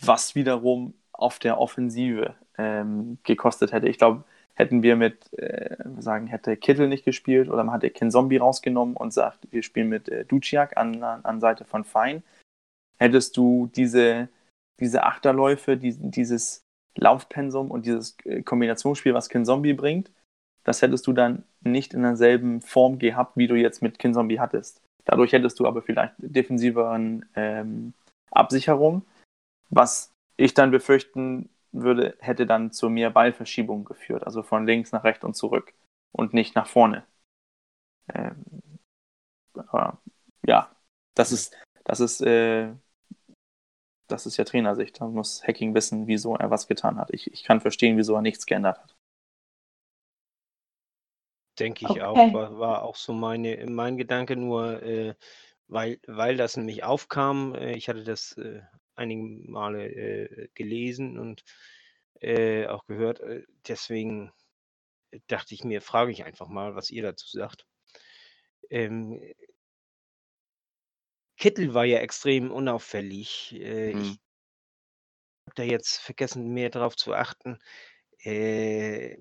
[0.00, 3.88] was wiederum auf der Offensive ähm, gekostet hätte.
[3.88, 4.24] Ich glaube,
[4.56, 8.96] hätten wir mit, äh, sagen, hätte Kittel nicht gespielt oder man hätte Ken Zombie rausgenommen
[8.96, 12.22] und sagt, wir spielen mit äh, Duciak an, an, Seite von Fein,
[12.98, 14.28] hättest du diese,
[14.80, 16.64] diese Achterläufe, die, dieses
[16.96, 20.10] Laufpensum und dieses äh, Kombinationsspiel, was Ken Zombie bringt,
[20.64, 24.40] das hättest du dann nicht in derselben Form gehabt, wie du jetzt mit Ken Zombie
[24.40, 24.80] hattest.
[25.04, 27.92] Dadurch hättest du aber vielleicht defensiveren ähm,
[28.30, 29.02] Absicherung,
[29.68, 31.50] was ich dann befürchten
[31.82, 35.74] würde, hätte dann zu mehr Ballverschiebung geführt, also von links nach rechts und zurück
[36.12, 37.06] und nicht nach vorne.
[38.12, 38.44] Ähm,
[39.54, 40.00] aber,
[40.46, 40.70] ja,
[41.14, 42.72] das ist, das ist, äh,
[44.08, 45.00] das ist ja Trainersicht.
[45.00, 47.10] Da muss Hacking wissen, wieso er was getan hat.
[47.12, 48.96] Ich, ich kann verstehen, wieso er nichts geändert hat.
[51.58, 52.00] Denke ich Okay.
[52.02, 55.14] auch, war, war auch so meine, mein Gedanke, nur äh,
[55.68, 58.60] weil, weil das nämlich aufkam, äh, ich hatte das äh,
[58.96, 61.44] einige Male äh, gelesen und
[62.20, 64.32] äh, auch gehört, äh, deswegen
[65.28, 67.66] dachte ich mir, frage ich einfach mal, was ihr dazu sagt.
[68.70, 69.20] Ähm,
[71.36, 73.54] Kittel war ja extrem unauffällig.
[73.54, 74.18] Äh, Hm.
[75.46, 77.58] Ich habe da jetzt vergessen, mehr darauf zu achten.
[78.18, 79.16] Äh,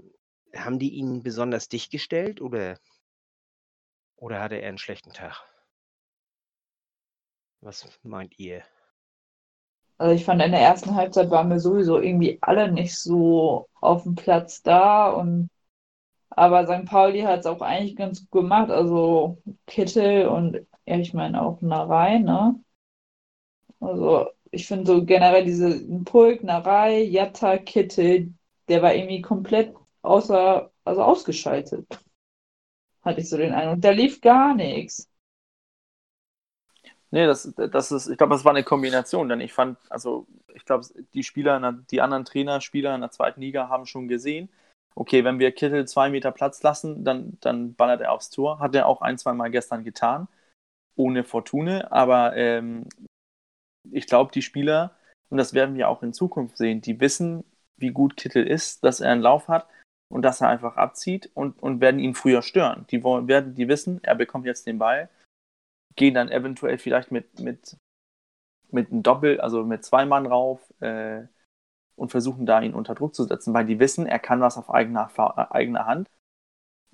[0.56, 2.80] haben die ihn besonders dicht gestellt oder,
[4.16, 5.44] oder hatte er einen schlechten Tag?
[7.62, 8.64] Was meint ihr?
[9.98, 14.04] Also ich fand, in der ersten Halbzeit waren wir sowieso irgendwie alle nicht so auf
[14.04, 15.50] dem Platz da und
[16.32, 16.86] aber St.
[16.86, 18.70] Pauli hat es auch eigentlich ganz gut gemacht.
[18.72, 22.60] Also Kittel und ich meine auch Narei, ne?
[23.80, 28.34] Also ich finde so generell diese Pulk, Narei, Jatta, Kittel,
[28.68, 31.88] der war irgendwie komplett außer, also ausgeschaltet.
[33.04, 33.82] Hatte ich so den Eindruck.
[33.82, 35.10] Da lief gar nichts.
[37.12, 40.66] Nee, das, das ist, ich glaube, das war eine Kombination, denn ich fand, also ich
[40.66, 44.50] glaube, die Spieler, die anderen Trainer, Spieler in der zweiten Liga haben schon gesehen,
[44.96, 48.60] okay, wenn wir Kittel zwei Meter Platz lassen, dann, dann ballert er aufs Tor.
[48.60, 50.28] Hat er auch ein, zwei Mal gestern getan,
[50.96, 52.88] ohne Fortune, aber ähm,
[53.92, 54.96] ich glaube, die Spieler,
[55.30, 57.44] und das werden wir auch in Zukunft sehen, die wissen,
[57.78, 59.68] wie gut Kittel ist, dass er einen Lauf hat
[60.10, 62.86] und dass er einfach abzieht und, und werden ihn früher stören.
[62.90, 65.10] Die wollen, werden, die wissen, er bekommt jetzt den Ball,
[65.96, 67.78] gehen dann eventuell vielleicht mit, mit,
[68.72, 71.24] mit einem Doppel, also mit zwei Mann rauf äh,
[71.96, 74.70] und versuchen da ihn unter Druck zu setzen, weil die wissen, er kann was auf
[74.70, 75.10] eigener,
[75.52, 76.10] eigener Hand.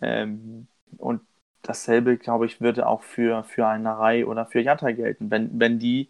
[0.01, 1.21] Ähm, und
[1.61, 5.79] dasselbe, glaube ich, würde auch für, für eine Narei oder für Jatta gelten, wenn, wenn
[5.79, 6.09] die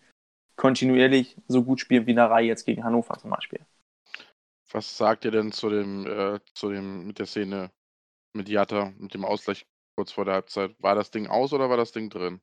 [0.56, 3.60] kontinuierlich so gut spielen wie Narei jetzt gegen Hannover zum Beispiel.
[4.72, 7.72] Was sagt ihr denn zu dem, äh, zu dem, mit der Szene
[8.34, 10.76] mit Jatta, mit dem Ausgleich kurz vor der Halbzeit.
[10.80, 12.42] War das Ding aus oder war das Ding drin?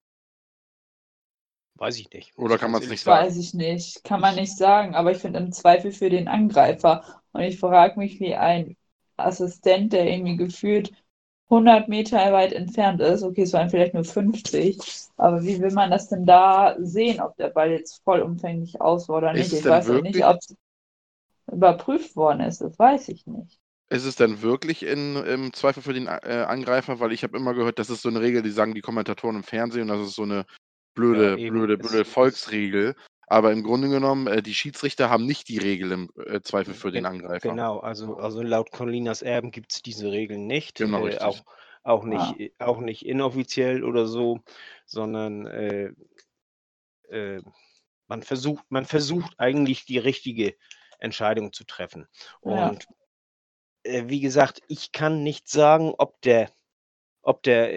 [1.78, 2.36] Weiß ich nicht.
[2.36, 3.26] Oder kann man's ehrlich nicht sagen.
[3.26, 4.04] Weiß ich nicht.
[4.04, 7.04] Kann man nicht sagen, aber ich finde im Zweifel für den Angreifer.
[7.32, 8.76] Und ich frage mich, wie ein
[9.16, 10.92] Assistent, der irgendwie gefühlt
[11.50, 14.78] 100 Meter weit entfernt ist, okay, es waren vielleicht nur 50,
[15.16, 19.18] aber wie will man das denn da sehen, ob der Ball jetzt vollumfänglich aus war
[19.18, 19.52] oder Ist nicht?
[19.54, 20.54] es Ich weiß auch nicht, ob es
[21.50, 23.58] überprüft worden ist, das weiß ich nicht.
[23.88, 27.00] Ist es denn wirklich in, im Zweifel für den äh, Angreifer?
[27.00, 29.42] Weil ich habe immer gehört, das ist so eine Regel, die sagen die Kommentatoren im
[29.42, 30.44] Fernsehen und das ist so eine
[30.98, 32.94] blöde, Ja, blöde, blöde Volksregel.
[33.30, 36.90] Aber im Grunde genommen, äh, die Schiedsrichter haben nicht die Regel im äh, Zweifel für
[36.90, 37.50] den Angreifer.
[37.50, 40.78] Genau, also, also laut Colinas Erben gibt es diese Regeln nicht.
[40.78, 41.44] Genau, äh, auch,
[41.82, 42.66] auch, nicht, Ah.
[42.66, 44.40] auch nicht inoffiziell oder so,
[44.86, 45.92] sondern äh,
[47.10, 47.42] äh,
[48.06, 50.54] man, versucht, man versucht eigentlich die richtige
[50.98, 52.08] Entscheidung zu treffen.
[52.42, 52.70] Ja.
[52.70, 52.86] Und
[53.82, 56.50] äh, wie gesagt, ich kann nicht sagen, ob der,
[57.20, 57.74] ob der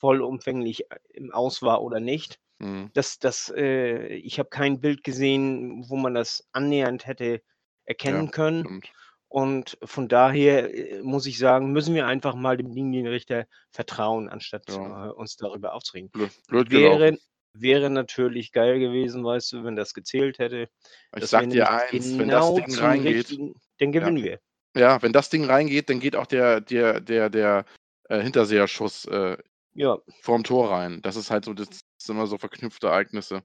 [0.00, 2.38] vollumfänglich im Aus war oder nicht.
[2.58, 2.90] Mhm.
[2.94, 7.42] Das, das, äh, ich habe kein Bild gesehen, wo man das annähernd hätte
[7.84, 8.64] erkennen können.
[8.64, 8.92] Stimmt.
[9.28, 14.68] Und von daher äh, muss ich sagen, müssen wir einfach mal dem Linienrichter vertrauen, anstatt
[14.68, 15.06] Ja.
[15.06, 16.10] äh, uns darüber aufzuregen.
[16.10, 17.16] Blöd, blöd Wäre,
[17.52, 20.68] wäre natürlich geil gewesen, weißt du, wenn das gezählt hätte.
[21.16, 23.38] Ich sag dir eins, wenn das genau Ding reingeht,
[23.78, 24.40] dann gewinnen wir.
[24.76, 27.64] ja, wenn das Ding reingeht, dann geht auch der, der, der, der
[28.08, 29.36] äh, Hinterseherschuss äh,
[29.74, 31.00] Ja, vorm Tor rein.
[31.02, 33.42] Das ist halt so, das sind immer so verknüpfte Ereignisse.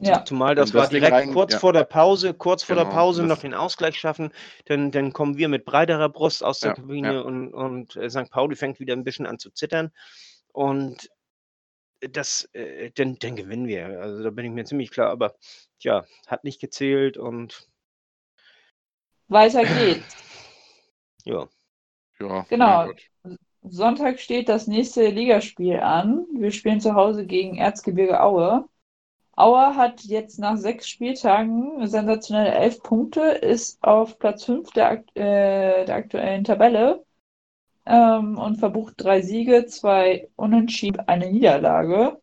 [0.00, 0.24] Ja.
[0.24, 1.58] zumal das war direkt rein- kurz ja.
[1.58, 4.32] vor der Pause, kurz vor der Genau, Pause das- noch den Ausgleich schaffen,
[4.64, 7.20] dann, dann kommen wir mit breiterer Brust aus der Ja, Kabine ja.
[7.20, 8.30] und, und äh, St.
[8.30, 9.92] Pauli fängt wieder ein bisschen an zu zittern
[10.48, 11.10] und
[12.00, 14.00] das, äh, dann, dann gewinnen wir.
[14.00, 15.36] Also da bin ich mir ziemlich klar, aber
[15.80, 17.68] ja, hat nicht gezählt und
[19.28, 20.16] Weiter geht's.
[21.24, 21.48] ja,
[22.18, 22.92] Ja, Genau.
[23.64, 26.26] Sonntag steht das nächste Ligaspiel an.
[26.34, 28.68] Wir spielen zu Hause gegen Erzgebirge Aue.
[29.36, 35.84] Aue hat jetzt nach sechs Spieltagen sensationelle elf Punkte, ist auf Platz 5 der, äh,
[35.86, 37.04] der aktuellen Tabelle
[37.86, 42.20] ähm, und verbucht drei Siege, zwei Unentschieden, eine Niederlage.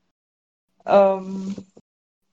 [0.85, 1.55] Ähm,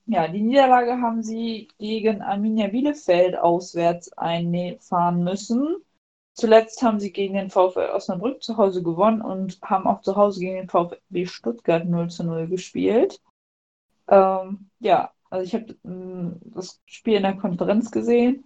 [0.06, 5.76] ja, die Niederlage haben sie gegen Arminia Bielefeld auswärts einfahren müssen.
[6.36, 10.40] Zuletzt haben sie gegen den VfL Osnabrück zu Hause gewonnen und haben auch zu Hause
[10.40, 13.22] gegen den VfB Stuttgart 0 zu 0 gespielt.
[14.08, 15.76] Ähm, ja, also ich habe
[16.54, 18.44] das Spiel in der Konferenz gesehen.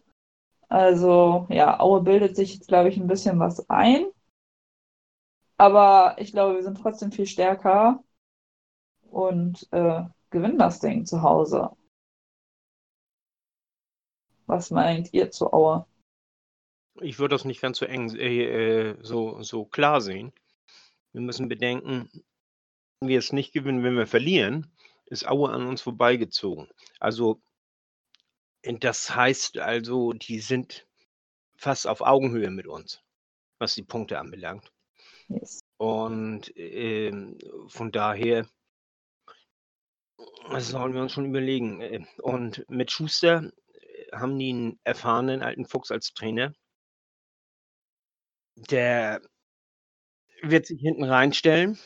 [0.69, 4.07] Also ja, Aue bildet sich jetzt, glaube ich, ein bisschen was ein.
[5.59, 8.03] Aber ich glaube, wir sind trotzdem viel stärker
[9.11, 11.71] und äh, gewinnen das Ding zu Hause.
[14.47, 15.87] Was meint ihr zu Aue?
[17.01, 20.33] Ich würde das nicht ganz so eng, äh, äh, so, so klar sehen.
[21.13, 22.11] Wir müssen bedenken,
[23.01, 24.73] wenn wir es nicht gewinnen, wenn wir verlieren,
[25.07, 26.69] ist Aue an uns vorbeigezogen.
[26.99, 27.41] Also,
[28.63, 30.87] äh, das heißt also, die sind
[31.57, 33.03] fast auf Augenhöhe mit uns,
[33.59, 34.73] was die Punkte anbelangt.
[35.29, 35.61] Yes.
[35.79, 38.47] Und ähm, von daher
[40.51, 41.81] das sollen wir uns schon überlegen.
[41.81, 46.53] Äh, Und mit Schuster äh, haben die einen erfahrenen alten Fuchs als Trainer.
[48.69, 49.23] Der
[50.43, 51.79] wird sich hinten reinstellen,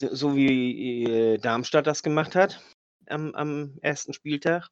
[0.00, 2.60] so wie äh, Darmstadt das gemacht hat
[3.06, 4.68] am, am ersten Spieltag.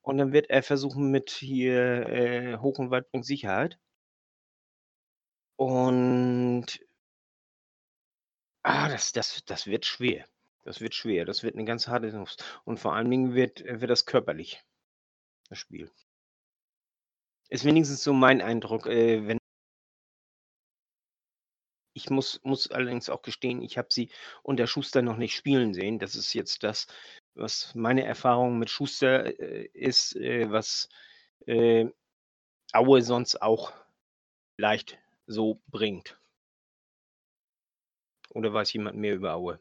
[0.00, 3.78] Und dann wird er versuchen mit hier äh, Hoch und Weit bringt Sicherheit.
[5.56, 6.66] Und
[8.62, 10.24] ah, das, das, das wird schwer.
[10.64, 11.24] Das wird schwer.
[11.24, 12.36] Das wird eine ganz harte Nuss.
[12.64, 14.62] Und vor allen Dingen wird, wird das körperlich,
[15.48, 15.90] das Spiel.
[17.48, 19.38] Ist wenigstens so mein Eindruck, äh, wenn
[21.94, 24.10] ich muss, muss allerdings auch gestehen, ich habe sie
[24.42, 25.98] unter Schuster noch nicht spielen sehen.
[25.98, 26.86] Das ist jetzt das,
[27.34, 30.88] was meine Erfahrung mit Schuster äh, ist, äh, was
[31.46, 31.86] äh,
[32.72, 33.72] Aue sonst auch
[34.56, 36.18] leicht so bringt.
[38.30, 39.58] Oder weiß jemand mehr über Aue?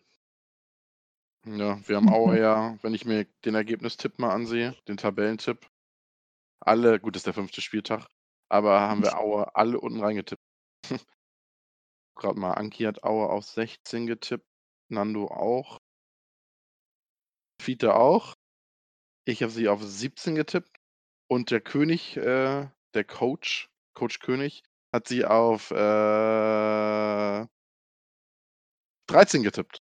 [1.45, 5.67] Ja, wir haben Aue ja, wenn ich mir den Ergebnistipp mal ansehe, den Tabellentipp,
[6.59, 8.07] alle, gut, das ist der fünfte Spieltag,
[8.47, 10.43] aber haben wir Aue alle unten reingetippt.
[12.15, 14.45] Gerade mal, Anki hat Aue auf 16 getippt,
[14.89, 15.79] Nando auch,
[17.61, 18.35] Fiete auch.
[19.25, 20.75] Ich habe sie auf 17 getippt
[21.27, 25.75] und der König, äh, der Coach, Coach König, hat sie auf äh,
[29.07, 29.81] 13 getippt.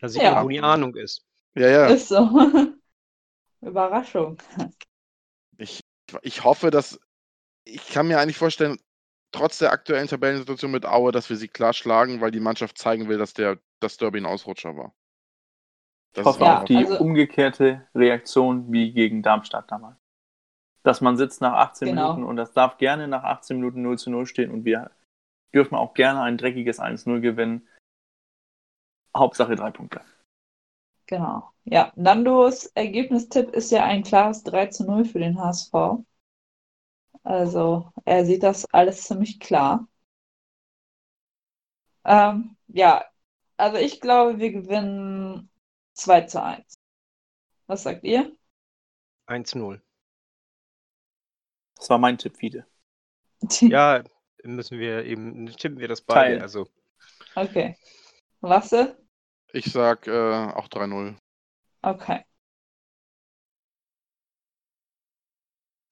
[0.00, 0.34] Da sieht Ja.
[0.34, 1.24] man, wo die Ahnung ist.
[1.54, 1.86] Ja, ja.
[1.86, 2.18] Ist so.
[3.62, 4.36] Überraschung.
[5.58, 5.80] Ich,
[6.22, 7.00] ich hoffe, dass
[7.64, 8.78] ich kann mir eigentlich vorstellen,
[9.36, 13.08] trotz der aktuellen Tabellensituation mit Aue, dass wir sie klar schlagen, weil die Mannschaft zeigen
[13.08, 14.94] will, dass der das Derby ein Ausrutscher war.
[16.16, 19.98] Ich hoffe auf die also- umgekehrte Reaktion wie gegen Darmstadt damals.
[20.82, 22.12] Dass man sitzt nach 18 Genau.
[22.14, 24.90] Minuten und das darf gerne nach 18 Minuten 0 zu 0 stehen und wir
[25.52, 27.68] dürfen auch gerne ein dreckiges 1-0 gewinnen.
[29.14, 30.00] Hauptsache drei Punkte.
[31.06, 31.50] Genau.
[31.64, 35.72] Ja, Nandos Ergebnistipp ist ja ein klares 3 zu 0 für den HSV.
[37.26, 39.88] Also, er sieht das alles ziemlich klar.
[42.04, 43.04] Ähm, ja,
[43.56, 45.50] also ich glaube, wir gewinnen
[45.94, 46.78] 2 zu 1.
[47.66, 48.30] Was sagt ihr?
[49.26, 49.80] 1-0.
[51.74, 52.64] Das war mein Tipp, Fiete.
[53.60, 54.04] Ja,
[54.44, 56.40] müssen wir eben, tippen wir das beide.
[56.40, 56.68] Also
[57.34, 57.76] Okay.
[58.40, 58.96] Lasse?
[59.52, 61.16] Ich sag äh, auch 3-0.
[61.82, 62.24] Okay.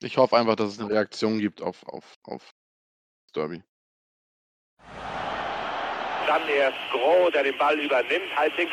[0.04, 2.52] Ich hoffe einfach, dass es eine Reaktion gibt auf, auf, auf
[3.34, 3.62] Derby.
[6.26, 8.28] Dann erst Groh, der den Ball übernimmt.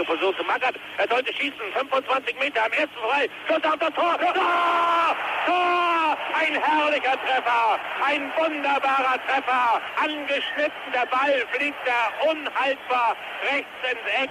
[0.05, 0.75] Position zu Magath.
[0.97, 1.57] Er sollte schießen.
[1.73, 3.29] 25 Meter am ersten frei.
[3.47, 4.17] Schuss auf das Tor.
[4.19, 5.15] Tor!
[5.45, 6.17] Tor!
[6.35, 7.79] Ein herrlicher Treffer.
[8.03, 9.81] Ein wunderbarer Treffer.
[10.01, 10.91] Angeschnitten.
[10.93, 14.29] Der Ball fliegt da unhaltbar rechts ins Eck.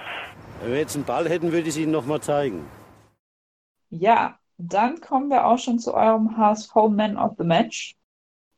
[0.61, 2.69] Wenn wir jetzt einen Ball hätten, würde ich es Ihnen nochmal zeigen.
[3.89, 7.95] Ja, dann kommen wir auch schon zu eurem HSV Man of the Match.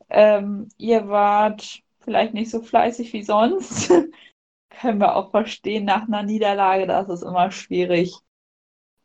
[0.10, 3.90] Ähm, ihr wart vielleicht nicht so fleißig wie sonst.
[4.70, 8.16] Können wir auch verstehen, nach einer Niederlage, da ist es immer schwierig,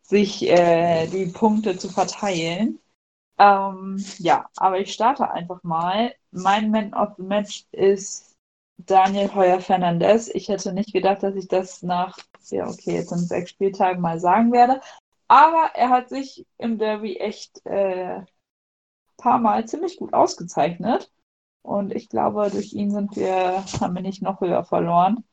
[0.03, 2.81] sich äh, die Punkte zu verteilen.
[3.39, 6.15] Ähm, ja, aber ich starte einfach mal.
[6.31, 8.37] Mein Man of the Match ist
[8.79, 10.29] Daniel Heuer Fernandez.
[10.29, 12.19] Ich hätte nicht gedacht, dass ich das nach,
[12.51, 14.81] ja, okay, jetzt sind sechs Spieltagen mal sagen werde.
[15.29, 18.23] Aber er hat sich im Derby echt äh,
[19.17, 21.13] paar Mal ziemlich gut ausgezeichnet.
[21.63, 25.25] Und ich glaube, durch ihn sind wir, haben wir nicht noch höher verloren.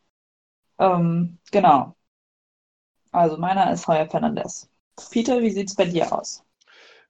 [0.79, 1.95] Ähm, genau.
[3.11, 4.69] Also meiner ist Heuer Fernandez.
[5.11, 6.45] Peter, wie sieht's bei dir aus?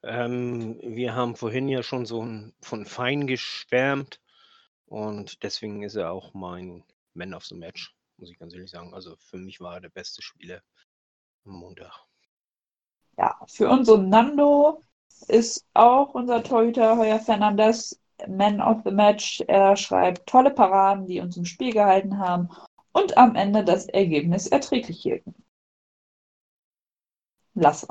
[0.06, 2.26] ähm, wir haben vorhin ja schon so
[2.62, 4.22] von Fein geschwärmt
[4.86, 6.84] und deswegen ist er auch mein
[7.16, 8.94] Man of the Match, muss ich ganz ehrlich sagen.
[8.94, 10.62] Also für mich war er der beste Spieler
[11.44, 12.05] am Montag.
[13.18, 14.82] Ja, für unseren Nando
[15.28, 19.42] ist auch unser Torhüter Heuer Fernandez Man of the Match.
[19.48, 22.50] Er schreibt tolle Paraden, die uns im Spiel gehalten haben
[22.92, 25.36] und am Ende das Ergebnis erträglich hielten.
[27.54, 27.88] Lasse.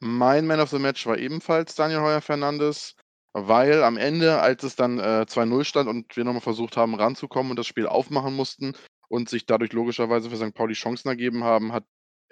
[0.00, 2.94] Mein Man of the Match war ebenfalls Daniel Heuer Fernandes,
[3.32, 7.50] weil am Ende, als es dann äh, 2-0 stand und wir nochmal versucht haben ranzukommen
[7.50, 8.74] und das Spiel aufmachen mussten
[9.08, 10.54] und sich dadurch logischerweise für St.
[10.54, 11.84] Pauli Chancen ergeben haben, hat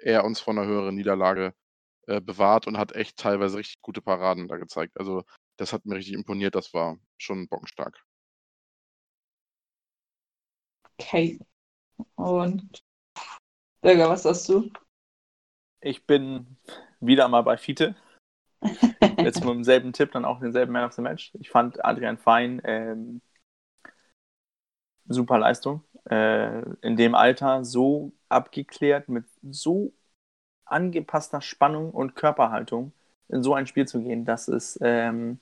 [0.03, 1.53] er uns von einer höheren Niederlage
[2.07, 4.97] äh, bewahrt und hat echt teilweise richtig gute Paraden da gezeigt.
[4.97, 5.23] Also
[5.57, 8.03] das hat mir richtig imponiert, das war schon bockenstark.
[10.99, 11.39] Okay.
[12.15, 12.83] Und
[13.81, 14.71] Bürger, was sagst du?
[15.81, 16.57] Ich bin
[16.99, 17.95] wieder mal bei Fiete.
[19.17, 21.33] Jetzt mit demselben Tipp, dann auch denselben Man of the Match.
[21.39, 23.21] Ich fand Adrian Fein ähm,
[25.05, 25.83] super Leistung.
[26.09, 29.93] Äh, in dem Alter so abgeklärt, mit so
[30.65, 32.93] angepasster Spannung und Körperhaltung
[33.29, 35.39] in so ein Spiel zu gehen, das ist, ähm,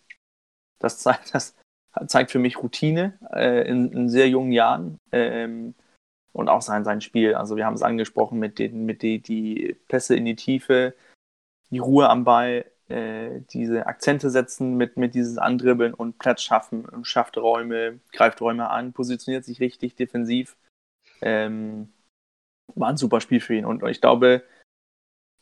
[0.79, 1.55] das zeigt, das
[2.07, 4.97] zeigt für mich Routine äh, in, in sehr jungen Jahren.
[5.11, 5.75] Ähm,
[6.33, 7.35] und auch sein, sein Spiel.
[7.35, 10.95] Also wir haben es angesprochen mit den, mit die, die Pässe in die Tiefe,
[11.69, 16.85] die Ruhe am Ball, äh, diese Akzente setzen mit, mit dieses Andribbeln und Platz schaffen
[16.85, 20.55] und schafft Räume, greift Räume an, positioniert sich richtig defensiv.
[21.21, 21.91] Ähm,
[22.75, 23.65] war ein super Spiel für ihn.
[23.65, 24.43] Und ich glaube,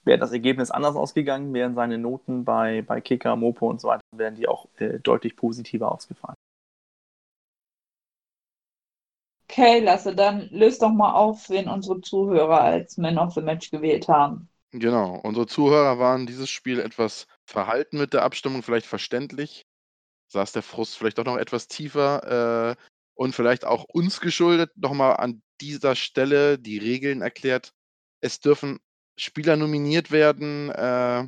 [0.03, 4.01] wäre das Ergebnis anders ausgegangen, wären seine Noten bei, bei Kicker, Mopo und so weiter,
[4.15, 6.35] wären die auch äh, deutlich positiver ausgefallen.
[9.49, 13.71] Okay, Lasse, dann löst doch mal auf, wen unsere Zuhörer als Man of the Match
[13.71, 14.47] gewählt haben.
[14.71, 19.65] Genau, unsere Zuhörer waren dieses Spiel etwas verhalten mit der Abstimmung, vielleicht verständlich.
[20.27, 22.83] Saß der Frust vielleicht auch noch etwas tiefer äh,
[23.15, 24.71] und vielleicht auch uns geschuldet.
[24.75, 27.73] Nochmal an dieser Stelle die Regeln erklärt.
[28.21, 28.79] Es dürfen
[29.17, 31.27] Spieler nominiert werden, äh,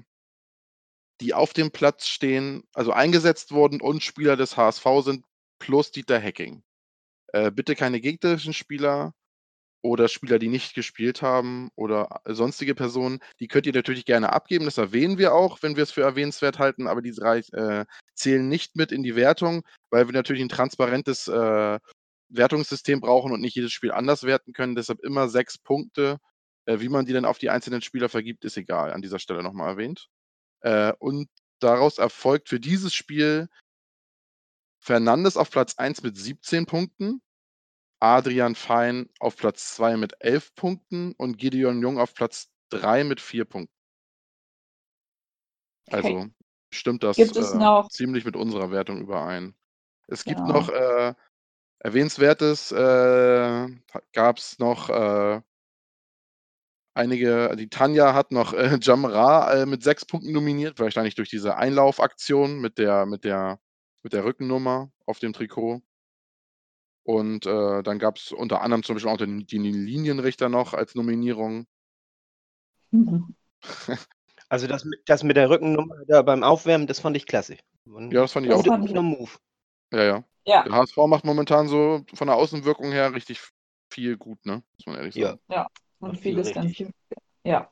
[1.22, 5.26] die auf dem Platz stehen, also eingesetzt wurden und Spieler des HSV sind,
[5.60, 6.64] plus Dieter Hecking.
[7.34, 9.14] Äh, bitte keine gegnerischen Spieler
[9.84, 13.20] oder Spieler, die nicht gespielt haben oder sonstige Personen.
[13.40, 14.66] Die könnt ihr natürlich gerne abgeben.
[14.66, 18.48] Das erwähnen wir auch, wenn wir es für erwähnenswert halten, aber diese drei äh, zählen
[18.48, 21.80] nicht mit in die Wertung, weil wir natürlich ein transparentes äh,
[22.34, 24.76] Wertungssystem brauchen und nicht jedes Spiel anders werten können.
[24.76, 26.20] Deshalb immer sechs Punkte.
[26.66, 28.94] Äh, wie man die dann auf die einzelnen Spieler vergibt, ist egal.
[28.94, 30.08] An dieser Stelle nochmal erwähnt.
[30.62, 31.30] Äh, und
[31.60, 33.50] daraus erfolgt für dieses Spiel
[34.80, 37.22] Fernandes auf Platz 1 mit 17 Punkten,
[38.00, 43.22] Adrian Fein auf Platz 2 mit 11 Punkten und Gideon Jung auf Platz 3 mit
[43.22, 43.76] 4 Punkten.
[45.88, 45.96] Okay.
[45.98, 46.28] Also
[46.74, 49.56] stimmt das äh, noch- ziemlich mit unserer Wertung überein.
[50.08, 50.54] Es gibt Genau.
[50.54, 51.14] noch äh,
[51.84, 53.68] erwähnenswertes, äh,
[54.14, 55.42] gab es noch äh,
[56.94, 61.56] einige, die Tanja hat noch äh, Jamra äh, mit sechs Punkten nominiert, wahrscheinlich durch diese
[61.56, 63.60] Einlaufaktion mit der, mit der,
[64.04, 65.82] mit der Rückennummer auf dem Trikot.
[67.04, 70.96] Und äh, dann gab es unter anderem zum Beispiel auch den, den Linienrichter noch als
[70.96, 71.66] Nominierung.
[72.92, 73.36] Mhm.
[74.50, 77.56] Also das, mit- das mit der Rückennummer da beim Aufwärmen, das fand ich klasse.
[77.86, 78.66] Und Ja, das fand ich Das auch.
[78.66, 79.32] fand ich- guter Move.
[79.92, 80.24] Ja, ja.
[80.46, 83.40] Ja, Der HSV macht momentan so von der Außenwirkung her richtig
[83.92, 84.64] viel gut, ne?
[84.78, 85.38] Muss man ehrlich Ja.
[85.48, 85.70] sagen.
[86.00, 86.90] und Macht viel vieles ganz viel.
[87.44, 87.70] Ja.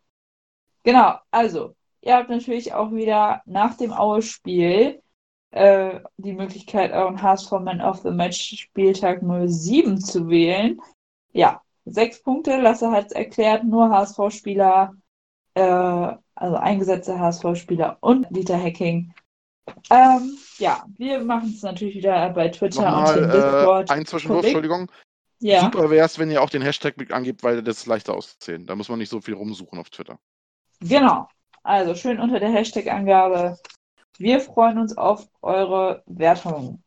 [0.84, 5.02] Genau, also, ihr habt natürlich auch wieder nach dem Aue-Spiel
[5.52, 10.80] äh, die Möglichkeit, euren HSV Man of the Match Spieltag 07 zu wählen.
[11.34, 14.94] Ja, sechs Punkte, Lasse hat es erklärt, nur HSV-Spieler,
[15.56, 15.62] äh,
[16.36, 19.14] also eingesetzte HSV-Spieler und Dieter Hacking.
[19.90, 23.92] Ähm, ja, wir machen es natürlich wieder bei Twitter und Nochmal dem äh, Discord.
[23.92, 24.44] ein Zwischenwurf.
[24.46, 24.92] Entschuldigung.
[25.40, 25.62] Ja.
[25.62, 28.66] Super wäre es, wenn ihr auch den Hashtag mit angebt, weil das ist leichter auszuzählen.
[28.66, 30.20] Da muss man nicht so viel rumsuchen auf Twitter.
[30.82, 31.28] Genau.
[31.64, 33.58] Also schön unter der Hashtag-Angabe.
[34.18, 36.84] Wir freuen uns auf eure Wertung.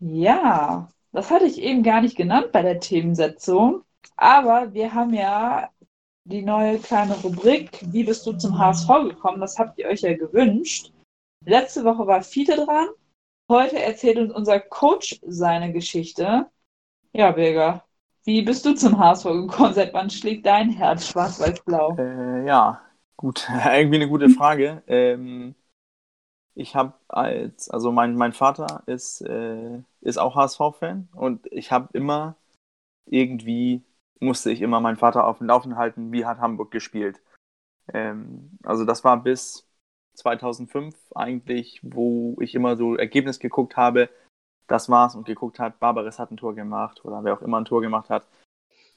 [0.00, 3.84] Ja, das hatte ich eben gar nicht genannt bei der Themensetzung.
[4.16, 5.70] Aber wir haben ja
[6.24, 9.40] die neue kleine Rubrik, wie bist du zum HSV gekommen?
[9.40, 10.92] Das habt ihr euch ja gewünscht.
[11.44, 12.88] Letzte Woche war Fiete dran.
[13.48, 16.46] Heute erzählt uns unser Coach seine Geschichte.
[17.12, 17.84] Ja, Birger,
[18.24, 19.74] wie bist du zum HSV gekommen?
[19.74, 21.96] Seit wann schlägt dein Herz schwarz-weiß-blau?
[21.98, 22.80] Äh, ja,
[23.16, 23.48] gut.
[23.64, 24.82] Irgendwie eine gute Frage.
[24.86, 25.54] Ähm,
[26.54, 31.88] ich habe als, also mein, mein Vater ist, äh, ist auch HSV-Fan und ich habe
[31.92, 32.36] immer
[33.06, 33.82] irgendwie,
[34.20, 37.20] musste ich immer meinen Vater auf dem Laufen halten, wie hat Hamburg gespielt.
[37.92, 39.66] Ähm, also das war bis
[40.14, 44.10] 2005 eigentlich, wo ich immer so Ergebnis geguckt habe,
[44.66, 47.64] das war's und geguckt hat, Barbares hat ein Tor gemacht oder wer auch immer ein
[47.64, 48.26] Tor gemacht hat.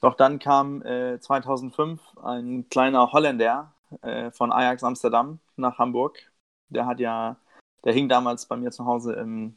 [0.00, 3.72] Doch dann kam äh, 2005 ein kleiner Holländer
[4.02, 6.30] äh, von Ajax Amsterdam nach Hamburg.
[6.68, 7.36] Der hat ja,
[7.84, 9.56] der hing damals bei mir zu Hause im,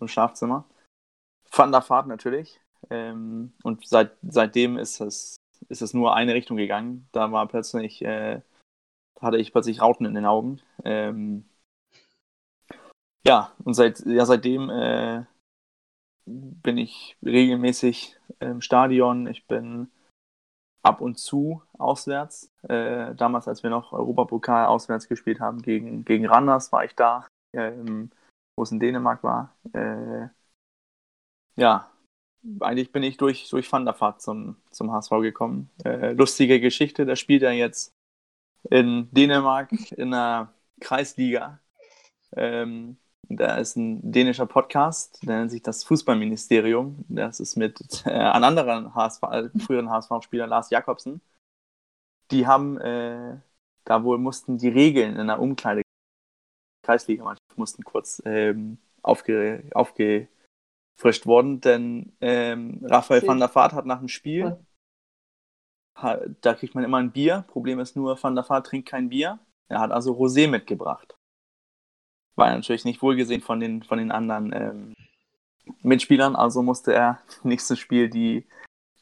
[0.00, 0.64] im Schlafzimmer.
[1.52, 2.60] Van der Vaart natürlich.
[2.90, 5.36] Ähm, und seit, seitdem ist es,
[5.68, 7.08] ist es nur eine Richtung gegangen.
[7.12, 8.40] Da war plötzlich, äh,
[9.20, 10.60] hatte ich plötzlich Rauten in den Augen.
[10.84, 11.44] Ähm,
[13.26, 15.24] ja, und seit, ja, seitdem äh,
[16.26, 19.26] bin ich regelmäßig im Stadion.
[19.26, 19.90] Ich bin
[20.82, 22.52] ab und zu auswärts.
[22.62, 27.26] Äh, damals, als wir noch Europapokal auswärts gespielt haben gegen, gegen Randers, war ich da,
[27.54, 28.10] ähm,
[28.56, 29.54] wo es in Dänemark war.
[29.72, 30.28] Äh,
[31.56, 31.90] ja,
[32.60, 35.70] eigentlich bin ich durch, durch Van der Vaart zum, zum HSV gekommen.
[35.84, 37.92] Äh, lustige Geschichte, da spielt er jetzt
[38.70, 41.60] in Dänemark in der Kreisliga.
[42.36, 42.96] Ähm,
[43.28, 47.04] da ist ein dänischer Podcast, der nennt sich das Fußballministerium.
[47.08, 51.20] Das ist mit äh, einem anderen HSV, äh, früheren HSV-Spieler Lars Jakobsen.
[52.30, 53.36] Die haben, äh,
[53.84, 55.82] da wohl mussten die Regeln in der Umkleide
[56.84, 59.64] Kreisliga-Mannschaft mussten kurz ähm, aufge,
[60.94, 63.28] aufgefrischt worden, denn ähm, Raphael Shit.
[63.28, 64.56] van der Vaart hat nach dem Spiel,
[65.96, 67.44] ha, da kriegt man immer ein Bier.
[67.48, 69.38] Problem ist nur, van der Vaart trinkt kein Bier.
[69.68, 71.16] Er hat also Rosé mitgebracht.
[72.36, 74.94] War natürlich nicht wohlgesehen von den, von den anderen ähm,
[75.82, 78.46] Mitspielern, also musste er nächstes Spiel die,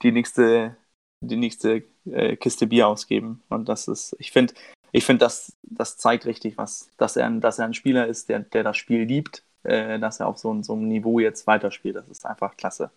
[0.03, 0.77] die nächste,
[1.21, 3.43] die nächste äh, Kiste Bier ausgeben.
[3.49, 4.55] Und das ist, ich finde,
[4.93, 8.29] ich finde, das, das zeigt richtig was, dass er, ein- dass er ein Spieler ist,
[8.29, 11.97] der, der das Spiel liebt, äh, dass er auf so, so einem Niveau jetzt weiterspielt.
[11.97, 12.91] Das ist einfach klasse.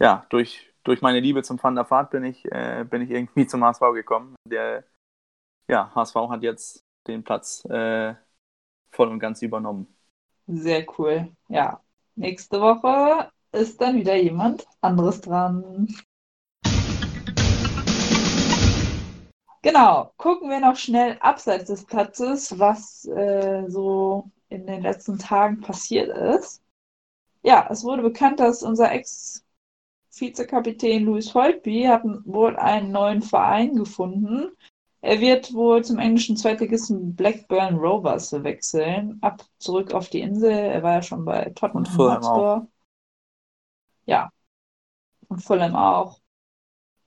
[0.00, 3.46] Ja, durch, durch meine Liebe zum Van der Vaart bin ich, äh, bin ich irgendwie
[3.48, 4.36] zum HSV gekommen.
[4.44, 4.84] Der
[5.68, 8.14] ja, HSV hat jetzt den Platz äh,
[8.90, 9.86] voll und ganz übernommen.
[10.46, 11.30] Sehr cool.
[11.48, 11.80] Ja.
[12.14, 15.88] Nächste Woche ist dann wieder jemand anderes dran.
[19.62, 25.60] Genau, gucken wir noch schnell abseits des Platzes, was äh, so in den letzten Tagen
[25.60, 26.62] passiert ist.
[27.42, 34.50] Ja, es wurde bekannt, dass unser Ex-Vizekapitän Louis Holtby hat wohl einen neuen Verein gefunden.
[35.00, 40.50] Er wird wohl zum englischen Zweitligisten Blackburn Rovers wechseln, ab zurück auf die Insel.
[40.50, 42.66] Er war ja schon bei Tottenham Und Fulham Hotspur.
[44.06, 44.32] Ja,
[45.28, 46.20] und Fulham auch.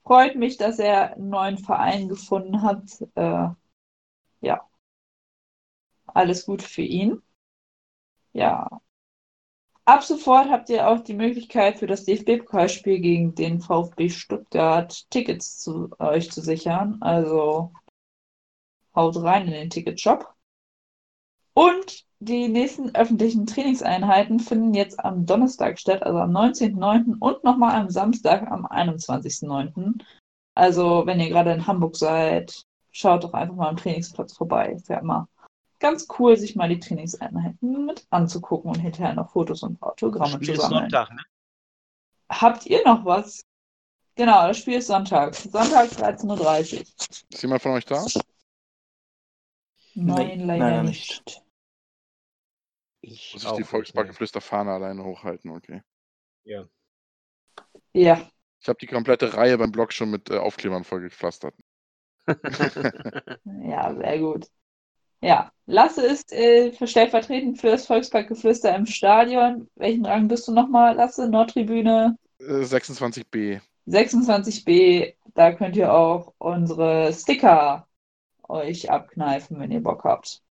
[0.04, 2.82] Freut mich, dass er einen neuen Verein gefunden hat.
[3.14, 3.48] Äh,
[4.40, 4.68] ja,
[6.06, 7.22] alles gut für ihn.
[8.32, 8.68] Ja.
[9.84, 15.58] Ab sofort habt ihr auch die Möglichkeit für das DFB-Pokalspiel gegen den VfB Stuttgart Tickets
[15.58, 16.98] zu euch zu sichern.
[17.00, 17.72] Also
[18.94, 20.34] haut rein in den Ticketshop.
[21.54, 27.18] Und die nächsten öffentlichen Trainingseinheiten finden jetzt am Donnerstag statt, also am 19.09.
[27.18, 30.00] und nochmal am Samstag am 21.09.
[30.54, 34.72] Also, wenn ihr gerade in Hamburg seid, schaut doch einfach mal am Trainingsplatz vorbei.
[34.72, 35.28] Ist ja immer
[35.82, 40.46] ganz cool, sich mal die Trainingseinheiten mit anzugucken und hinterher noch Fotos und Autogramme Spiel
[40.46, 40.90] zu ist sammeln.
[40.90, 41.22] Sonntag, ne?
[42.30, 43.44] Habt ihr noch was?
[44.16, 45.34] Genau, das Spiel ist Sonntag.
[45.34, 46.84] Sonntag 13.30 Uhr.
[47.30, 48.04] Ist jemand von euch da?
[49.94, 51.22] Nein, Nee, leider leider nicht.
[51.26, 51.42] nicht.
[53.02, 55.82] Ich Muss ich die nicht, Volksparkgeflüster-Fahne alleine hochhalten, okay.
[56.44, 56.68] Ja.
[57.94, 58.30] Ja,
[58.62, 61.54] Ich habe die komplette Reihe beim Blog schon mit äh, Aufklebern vollgepflastert.
[63.44, 64.46] ja, sehr gut.
[65.22, 69.68] Ja, Lasse ist äh, stellvertretend für das Volksparkgeflüster im Stadion.
[69.76, 71.28] Welchen Rang bist du nochmal, Lasse?
[71.30, 73.62] Nordtribüne Äh, 26b.
[73.86, 75.16] 26b.
[75.34, 77.86] Da könnt ihr auch unsere Sticker
[78.48, 80.42] euch abkneifen, wenn ihr Bock habt.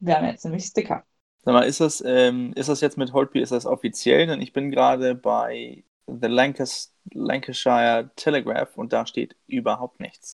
[0.00, 1.04] Wir haben jetzt nämlich Sticker.
[1.44, 4.26] Sag mal, ist das, ähm, ist das jetzt mit Holtby, ist das offiziell?
[4.26, 10.35] Denn ich bin gerade bei The Lancas Lancashire Telegraph und da steht überhaupt nichts.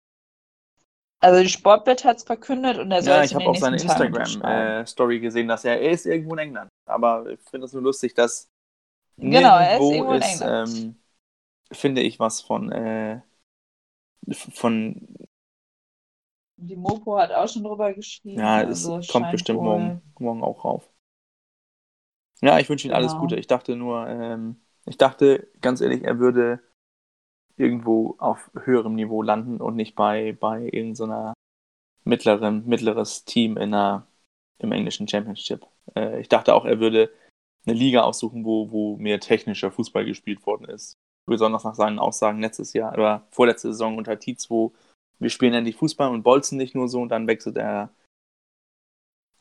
[1.21, 3.77] Also die Sportbild hat es verkündet und er soll Ja, ich habe auch seine.
[3.77, 6.71] Instagram-Story gesehen, dass er, er ist irgendwo in England.
[6.87, 8.49] Aber ich finde das nur lustig, dass
[9.19, 10.77] Genau, er ist irgendwo in ist, England.
[10.79, 10.97] ähm,
[11.73, 13.21] finde ich was von, äh,
[14.33, 15.09] von,
[16.59, 18.39] Die Mopo hat auch schon drüber geschrieben.
[18.41, 20.91] ja, es also kommt bestimmt wohl- morgen, morgen auch rauf.
[22.43, 23.21] Ja, ich wünsche ihm alles Genau.
[23.23, 23.37] Gute.
[23.37, 24.57] Ich dachte nur, ähm,
[24.87, 26.61] ich dachte ganz ehrlich, er würde
[27.61, 31.35] irgendwo auf höherem Niveau landen und nicht bei, bei irgendeiner
[32.05, 34.07] mittleren, mittleres Team in einer,
[34.59, 35.67] im englischen Championship.
[35.95, 37.13] Äh, ich dachte auch, er würde
[37.67, 40.95] eine Liga aussuchen, wo, wo mehr technischer Fußball gespielt worden ist.
[41.27, 44.73] Besonders nach seinen Aussagen letztes Jahr oder vorletzte Saison unter Tietz, wo
[45.19, 47.95] wir spielen endlich Fußball und bolzen nicht nur so und dann wechselt er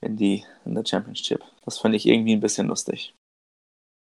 [0.01, 1.43] in die in der Championship.
[1.63, 3.15] Das fand ich irgendwie ein bisschen lustig.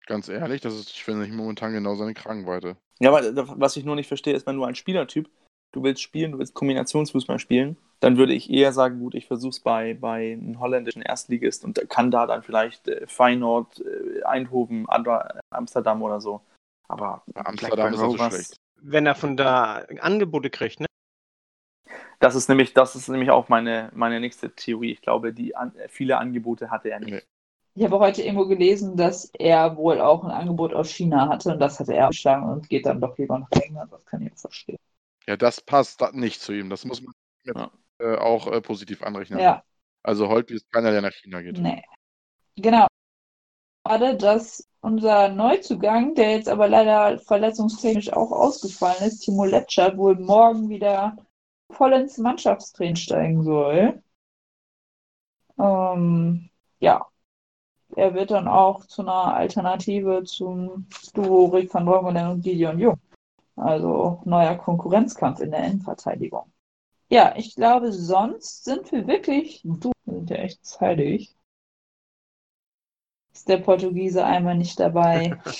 [0.06, 2.76] Ganz ehrlich, das ist, finde ich momentan genau seine Kragenweite.
[3.02, 5.28] Ja, aber was ich nur nicht verstehe, ist, wenn du ein Spielertyp,
[5.72, 9.60] du willst spielen, du willst Kombinationsfußball spielen, dann würde ich eher sagen, gut, ich versuch's
[9.60, 15.38] bei, bei einem holländischen Erstligist und kann da dann vielleicht äh, Feyenoord, äh, Eindhoven, Adwa-
[15.50, 16.42] Amsterdam oder so.
[16.88, 18.56] Aber Amsterdam ist er so schlecht.
[18.82, 20.86] Wenn er von da Angebote kriegt, ne?
[22.18, 24.92] Das ist nämlich, das ist nämlich auch meine, meine nächste Theorie.
[24.92, 27.26] Ich glaube, die an, äh, viele Angebote hatte er nicht.
[27.80, 31.60] Ich habe heute irgendwo gelesen, dass er wohl auch ein Angebot aus China hatte und
[31.60, 33.90] das hatte er abgeschlagen und geht dann doch lieber nach England.
[33.90, 34.76] Das kann ich verstehen.
[35.26, 36.68] Ja, das passt nicht zu ihm.
[36.68, 37.14] Das muss man
[37.44, 37.70] Ja.
[37.98, 39.38] äh, auch äh, positiv anrechnen.
[39.38, 39.62] Ja,
[40.02, 41.56] Also Holtby ist keiner, der nach China geht.
[41.56, 41.82] nee.
[42.56, 42.86] Genau.
[43.86, 50.16] Gerade, dass unser Neuzugang, der jetzt aber leider verletzungstechnisch auch ausgefallen ist, Timo Letschert, wohl
[50.16, 51.16] morgen wieder
[51.70, 54.02] voll ins Mannschaftstraining steigen soll.
[55.58, 56.50] Ähm,
[56.80, 57.09] ja.
[57.96, 63.00] Er wird dann auch zu einer Alternative zum Duo Rick van Drongelen und Gideon Jung.
[63.56, 66.52] Also neuer Konkurrenzkampf in der Innenverteidigung.
[67.08, 71.36] Ja, ich glaube, sonst sind wir wirklich, du, wir sind ja echt zeitig.
[73.32, 75.38] Ist der Portugiese einmal nicht dabei?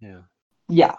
[0.00, 0.28] Ja.
[0.68, 0.98] Ja.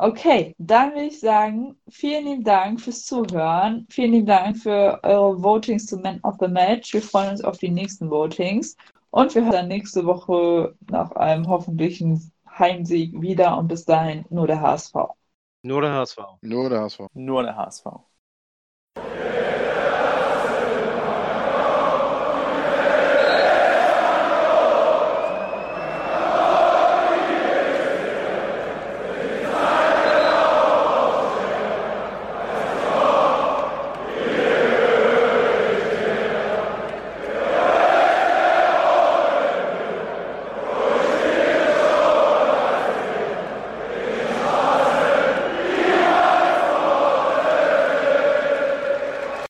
[0.00, 3.84] Okay, dann würde ich sagen, vielen lieben Dank fürs Zuhören.
[3.90, 6.94] Vielen lieben Dank für eure Votings zum Man of the Match.
[6.94, 8.76] Wir freuen uns auf die nächsten Votings.
[9.10, 13.58] Und wir hören dann nächste Woche nach einem hoffentlichen Heimsieg wieder.
[13.58, 14.94] Und bis dahin nur der HSV.
[15.62, 16.18] Nur der HSV.
[16.42, 17.00] Nur der HSV.
[17.14, 17.86] Nur der HSV.